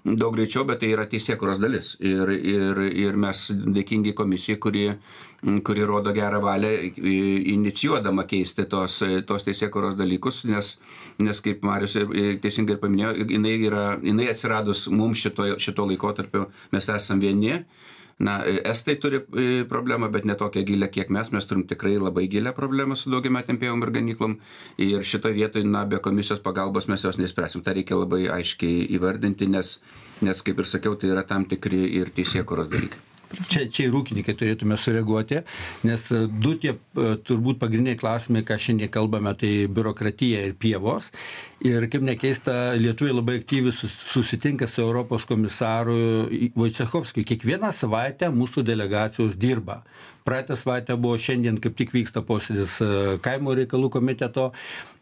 daug 0.06 0.36
greičiau, 0.36 0.66
bet 0.68 0.82
tai 0.84 0.90
yra 0.92 1.06
teisėkuros 1.10 1.62
dalis. 1.64 1.94
Ir, 2.04 2.34
ir, 2.36 2.82
ir 2.92 3.16
mes 3.22 3.46
dėkingi 3.78 4.12
komisijai, 4.18 4.60
kuri, 4.60 4.84
kuri 5.66 5.88
rodo 5.88 6.12
gerą 6.18 6.44
valią 6.44 6.74
inicijuodama 7.56 8.28
keisti 8.28 8.68
tos, 8.70 9.00
tos 9.30 9.48
teisėkuros 9.48 9.96
dalykus, 9.96 10.44
nes, 10.52 10.76
nes 11.24 11.44
kaip 11.46 11.64
Marius 11.66 11.96
teisingai 12.44 12.76
ir 12.76 12.84
paminėjo, 12.84 13.16
jinai, 13.32 13.58
yra, 13.72 13.88
jinai 14.04 14.28
atsiradus 14.34 14.90
mums 14.92 15.24
šito, 15.24 15.54
šito 15.62 15.88
laikotarpiu, 15.88 16.50
mes 16.76 16.96
esame 17.00 17.30
vieni 17.30 17.60
na 18.20 18.38
estai 18.46 18.96
turi 19.02 19.20
e, 19.20 19.64
problemą 19.70 20.08
bet 20.12 20.26
ne 20.26 20.36
tokią 20.40 20.64
gilią 20.68 20.88
kiek 20.92 21.10
mes. 21.12 21.32
Mes 21.36 21.48
turim 21.50 21.66
tikrai 21.68 21.98
labai 22.00 22.28
gilią 22.32 22.54
problemą 22.56 22.96
su 22.96 23.12
daugiametėm 23.12 23.60
pievom 23.60 23.84
ir 23.84 23.92
ganyklom. 23.98 24.38
Ir 24.78 25.04
šitoj 25.04 25.36
vietoj 25.36 25.66
na 25.68 25.86
be 25.86 26.00
komisijos 26.00 26.44
pagalbos 26.46 26.88
mes 26.92 27.04
jos 27.04 27.20
neišspręsim 27.20 27.66
tą 27.66 27.76
reikia 27.76 28.00
labai 28.00 28.26
aiškiai 28.40 28.88
įvardinti 29.00 29.50
nes 29.52 29.80
nes 30.24 30.48
kaip 30.48 30.64
ir 30.64 30.72
sakiau 30.72 30.96
tai 30.96 31.12
yra 31.12 31.28
tam 31.28 31.44
tikri 31.50 31.84
ir 32.00 32.14
teisėkūros 32.16 32.72
dalykai 32.72 33.15
Čia, 33.50 33.66
čia 33.72 33.88
ir 33.88 33.96
ūkininkai 34.00 34.36
turėtume 34.38 34.78
sureaguoti, 34.80 35.42
nes 35.88 36.08
e, 36.14 36.22
du 36.30 36.54
tie 36.62 36.74
e, 36.76 37.08
turbūt 37.28 37.60
pagrindiniai 37.62 38.00
klausimai, 38.00 38.46
ką 38.48 38.58
šiandien 38.62 38.92
kalbame, 38.94 39.34
tai 39.40 39.52
biurokratija 39.72 40.46
ir 40.50 40.56
pievos. 40.62 41.12
Ir 41.66 41.88
kaip 41.92 42.06
nekeista, 42.06 42.76
lietuviai 42.80 43.16
labai 43.16 43.40
aktyviai 43.42 43.76
susitinka 43.76 44.68
su 44.70 44.84
Europos 44.86 45.26
komisaru 45.30 45.98
Vaičiachovskiu. 46.56 47.26
Kiekvieną 47.28 47.72
savaitę 47.74 48.30
mūsų 48.34 48.66
delegacijos 48.68 49.40
dirba 49.40 49.82
praeitą 50.26 50.56
savaitę 50.58 50.96
buvo 50.98 51.18
šiandien 51.22 51.60
kaip 51.62 51.76
tik 51.78 51.92
vyksta 51.94 52.24
posėdis 52.26 52.80
e, 52.82 52.88
kaimo 53.26 53.54
reikalų 53.60 53.92
komiteto 53.94 54.48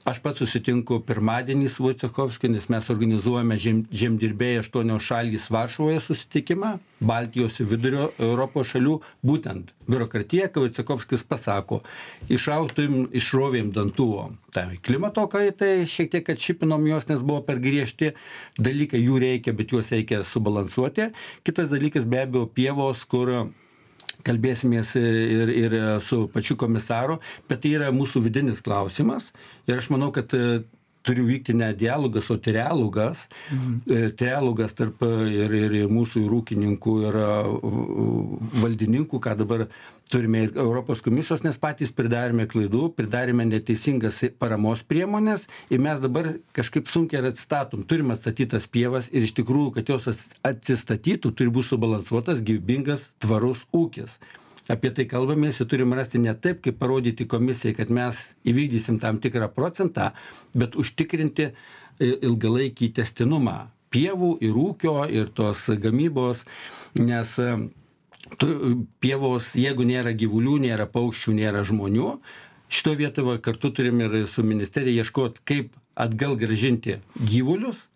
aš 0.08 0.20
pats 0.24 0.42
susitinku 0.44 1.00
pirmadienį 1.08 1.70
su 1.72 1.86
Vojcechovskiu, 1.86 2.52
nes 2.52 2.68
mes 2.72 2.90
organizuojame 2.92 3.56
žem, 3.62 3.84
žemdirbėjai 3.92 4.64
aštuonios 4.64 5.06
šalys 5.08 5.48
Varšuvoje 5.54 6.02
susitikimą, 6.04 6.74
Baltijos 7.04 7.62
Vidurio 7.64 8.10
Europos 8.20 8.72
šalių, 8.74 8.98
būtent 9.24 9.72
biurokratija, 9.88 10.50
kai 10.52 10.66
Vojcechovskis 10.66 11.24
pasako, 11.28 11.82
išauktum, 12.32 13.08
išrovėm 13.16 13.72
dantuvom. 13.76 14.38
Tai 14.56 14.68
klimato 14.84 15.26
kaitai 15.32 15.88
šiek 15.90 16.12
tiek 16.14 16.34
atšipinom 16.36 16.84
jos, 16.92 17.08
nes 17.10 17.24
buvo 17.24 17.42
per 17.48 17.64
griežti 17.64 18.14
dalykai, 18.60 19.02
jų 19.04 19.24
reikia, 19.24 19.56
bet 19.56 19.72
juos 19.72 19.92
reikia 19.96 20.24
subalansuoti. 20.28 21.14
Kitas 21.48 21.72
dalykas 21.72 22.08
be 22.08 22.26
abejo 22.26 22.48
pievos, 22.52 23.08
kur 23.08 23.32
kalbėsimės 24.28 24.96
ir, 25.00 25.52
ir 25.52 25.76
su 26.04 26.26
pačiu 26.34 26.58
komisaru, 26.60 27.20
bet 27.50 27.64
tai 27.64 27.76
yra 27.78 27.92
mūsų 27.96 28.24
vidinis 28.28 28.64
klausimas. 28.64 29.32
Ir 29.68 29.80
aš 29.80 29.90
manau, 29.94 30.12
kad 30.16 30.32
e, 31.04 31.08
turi 31.08 31.26
vykti 31.28 31.56
ne 31.60 31.74
dialogas, 31.78 32.30
o 32.32 32.38
trialogas, 32.38 33.28
mhm. 33.52 34.14
trialogas 34.20 34.74
tarp 34.78 35.04
ir, 35.30 35.54
ir 35.54 35.76
mūsų 35.92 36.26
ir 36.26 36.38
ūkininkų, 36.40 36.96
ir 37.10 37.20
valdininkų, 38.64 39.20
ką 39.24 39.36
dabar 39.44 39.68
turime 40.14 40.44
ir 40.44 40.52
Europos 40.56 41.02
komisijos, 41.02 41.42
nes 41.46 41.58
patys 41.58 41.94
pridarėme 41.96 42.46
klaidų, 42.50 42.90
pridarėme 42.98 43.48
neteisingas 43.50 44.22
paramos 44.40 44.84
priemonės 44.86 45.48
ir 45.74 45.82
mes 45.82 46.02
dabar 46.04 46.36
kažkaip 46.54 46.92
sunkiai 46.92 47.24
ir 47.24 47.32
atstatom. 47.32 47.86
Turime 47.88 48.14
atstatytas 48.14 48.68
pievas 48.70 49.10
ir 49.12 49.26
iš 49.26 49.34
tikrųjų, 49.40 49.74
kad 49.80 49.90
jos 49.90 50.10
atsistatytų, 50.46 51.34
turi 51.34 51.54
būti 51.54 51.72
subalansuotas, 51.72 52.44
gyvybingas, 52.46 53.10
tvarus 53.24 53.66
ūkis. 53.74 54.20
Apie 54.72 54.94
tai 54.96 55.04
kalbamės 55.12 55.60
ir 55.60 55.68
turim 55.68 55.92
rasti 55.98 56.22
ne 56.24 56.32
taip, 56.40 56.62
kaip 56.64 56.78
parodyti 56.80 57.28
komisijai, 57.28 57.76
kad 57.76 57.90
mes 57.92 58.30
įvykdysim 58.48 59.02
tam 59.04 59.20
tikrą 59.24 59.50
procentą, 59.52 60.12
bet 60.56 60.78
užtikrinti 60.80 61.50
e, 61.50 61.54
ilgalaikį 62.14 62.94
testinumą 63.00 63.58
pievų 63.94 64.38
ir 64.42 64.58
ūkio 64.58 65.04
ir 65.12 65.30
tos 65.36 65.68
gamybos, 65.84 66.46
nes 66.98 67.36
tu, 68.40 68.50
pievos, 69.04 69.54
jeigu 69.60 69.86
nėra 69.88 70.16
gyvulių, 70.18 70.58
nėra 70.66 70.88
paukščių, 70.90 71.36
nėra 71.38 71.64
žmonių, 71.68 72.18
šito 72.74 72.96
vietoje 72.98 73.40
kartu 73.46 73.74
turim 73.76 74.02
ir 74.02 74.24
su 74.32 74.46
ministerija 74.48 75.04
ieškoti, 75.04 75.44
kaip 75.46 75.76
atgal 75.94 76.38
gražinti 76.40 76.98
gyvulius 77.20 77.88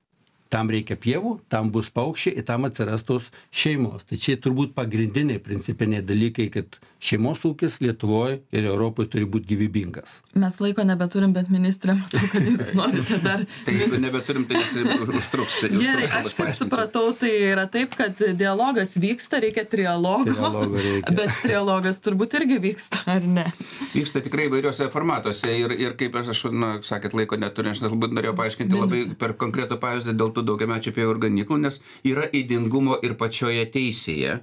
tam 0.53 0.71
reikia 0.73 0.97
pievų, 0.99 1.37
tam 1.51 1.71
bus 1.73 1.89
paukščiai 1.93 2.39
ir 2.39 2.45
tam 2.47 2.67
atsiras 2.67 3.05
tos 3.07 3.31
šeimos. 3.51 4.05
Tai 4.07 4.19
čia 4.21 4.37
turbūt 4.41 4.75
pagrindiniai 4.77 5.41
principiniai 5.43 6.05
dalykai, 6.05 6.49
kad 6.53 6.79
šeimos 7.03 7.43
ūkis 7.47 7.79
Lietuvoje 7.83 8.39
ir 8.55 8.67
Europoje 8.67 9.11
turi 9.13 9.27
būti 9.29 9.51
gyvybingas. 9.53 10.21
Mes 10.39 10.57
laiko 10.61 10.85
nebeturim, 10.87 11.33
bet 11.35 11.51
ministrė, 11.53 11.97
matau, 11.99 12.23
kad 12.31 12.45
jūs 12.47 12.63
norite 12.79 13.19
dar. 13.23 13.43
tai 13.65 13.75
jeigu 13.77 13.99
nebeturim, 14.01 14.47
tai 14.49 14.61
jis 14.63 14.75
užtruks. 15.19 15.59
Gerai, 15.73 16.07
aš 16.19 16.33
kaip 16.37 16.53
supratau, 16.57 17.11
tai 17.17 17.31
yra 17.51 17.67
taip, 17.71 17.95
kad 17.97 18.21
dialogas 18.37 18.95
vyksta, 18.99 19.41
reikia 19.43 19.65
trialogo. 19.69 20.31
Trialogo 20.31 20.81
reikia. 20.81 21.15
Bet 21.17 21.35
trialogas 21.43 22.01
turbūt 22.05 22.37
irgi 22.41 22.59
vyksta, 22.63 23.03
ar 23.17 23.27
ne? 23.27 23.47
Vyksta 23.93 24.23
tikrai 24.25 24.47
įvairiuose 24.49 24.89
formatuose 24.93 25.53
ir, 25.53 25.75
ir 25.77 25.97
kaip 25.99 26.17
aš, 26.21 26.47
na, 26.53 26.77
sakėt, 26.85 27.15
laiko 27.17 27.39
neturiu, 27.39 27.73
aš 27.75 27.83
galbūt 27.85 28.15
norėjau 28.17 28.37
paaiškinti 28.37 28.77
labai 28.77 29.03
per 29.19 29.35
konkretų 29.39 29.79
pavyzdį 29.81 30.17
dėl 30.17 30.33
tų 30.33 30.45
daugiamečių 30.49 30.95
pievų 30.97 31.15
ir 31.15 31.21
ganyklų, 31.27 31.61
nes 31.67 31.81
yra 32.07 32.25
įdingumo 32.27 32.99
ir 33.05 33.17
pačioje 33.19 33.65
teisėje. 33.73 34.41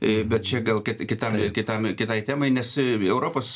E, 0.00 0.24
bet 0.28 0.44
čia 0.44 0.60
gal 0.60 0.82
kitam, 0.84 1.38
kitam, 1.56 1.86
kitai 1.96 2.18
temai, 2.26 2.50
nes 2.52 2.74
Europos 2.78 3.48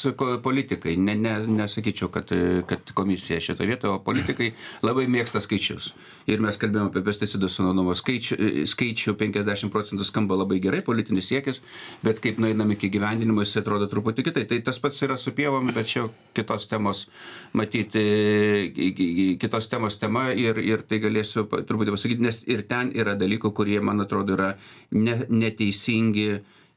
politikai, 0.43 0.95
ne, 0.97 1.15
ne, 1.21 1.35
nesakyčiau, 1.61 2.09
kad, 2.13 2.33
kad 2.69 2.93
komisija 2.97 3.41
šito 3.45 3.67
vietoje, 3.69 3.93
o 3.93 4.01
politikai 4.05 4.55
labai 4.87 5.05
mėgsta 5.13 5.43
skaičius. 5.45 5.91
Ir 6.31 6.41
mes 6.41 6.57
kalbėjome 6.61 6.89
apie 6.89 7.03
pesticidų 7.05 7.51
sunaudomo 7.53 7.93
skaičių, 7.99 8.39
skaičių 8.73 9.15
50 9.21 9.73
procentų 9.75 10.07
skamba 10.09 10.39
labai 10.41 10.61
gerai, 10.65 10.81
politinis 10.87 11.29
siekis, 11.29 11.61
bet 12.05 12.23
kaip 12.25 12.41
nueinam 12.41 12.73
iki 12.73 12.89
gyvendinimo, 12.93 13.45
jis 13.45 13.61
atrodo 13.61 13.91
truputį 13.91 14.25
kitai. 14.31 14.47
Tai 14.49 14.63
tas 14.65 14.81
pats 14.81 15.03
yra 15.05 15.19
su 15.21 15.35
pievomis, 15.37 15.77
bet 15.77 15.93
čia 15.93 16.07
kitos 16.37 16.65
temos, 16.71 17.05
matyti, 17.53 19.37
kitos 19.43 19.69
temos 19.69 20.01
tema 20.01 20.31
ir, 20.33 20.61
ir 20.65 20.87
tai 20.89 21.03
galėsiu 21.05 21.45
truputį 21.51 21.97
pasakyti, 21.99 22.25
nes 22.25 22.43
ir 22.49 22.65
ten 22.71 22.95
yra 22.97 23.17
dalykų, 23.21 23.53
kurie, 23.57 23.81
man 23.85 24.07
atrodo, 24.07 24.39
yra 24.39 24.55
ne, 24.97 25.21
neteisingi 25.29 26.31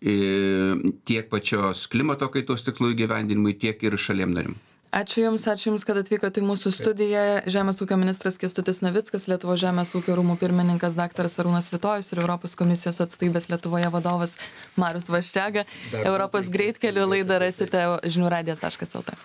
tiek 0.04 1.30
pačios 1.32 1.88
klimato 1.88 2.28
kaitos 2.34 2.66
tikslų 2.66 2.94
įgyvendinimui, 2.94 3.56
tiek 3.60 3.84
ir 3.88 3.98
šaliem 4.00 4.36
narim. 4.36 4.56
ačiū 4.94 5.24
jums 5.24 5.48
ačiū 5.50 5.72
jums 5.72 5.86
kad 5.88 5.98
atvykot 5.98 6.36
į 6.38 6.44
mūsų 6.46 6.72
studiją. 6.76 7.24
Žemės 7.50 7.80
ūkio 7.82 7.98
ministras 7.98 8.38
kęstutis 8.38 8.84
navickas 8.86 9.26
lietuvos 9.32 9.62
žemės 9.64 9.96
ūkio 9.98 10.18
rūmų 10.20 10.36
pirmininkas 10.38 10.94
daktaras 11.00 11.40
arūnas 11.42 11.72
svitojus 11.72 12.12
ir 12.14 12.22
europos 12.22 12.54
komisijos 12.60 13.02
atstovybės 13.08 13.50
lietuvoje 13.50 13.90
vadovas 13.96 14.38
marius 14.78 15.10
vaščega. 15.10 15.66
Europos 16.04 16.52
greitkeliu 16.54 17.08
laidą 17.10 17.40
rasite 17.42 17.88
žinių 18.06 18.30
radijas 18.36 18.62
taškas 18.62 18.94
lt 19.02 19.18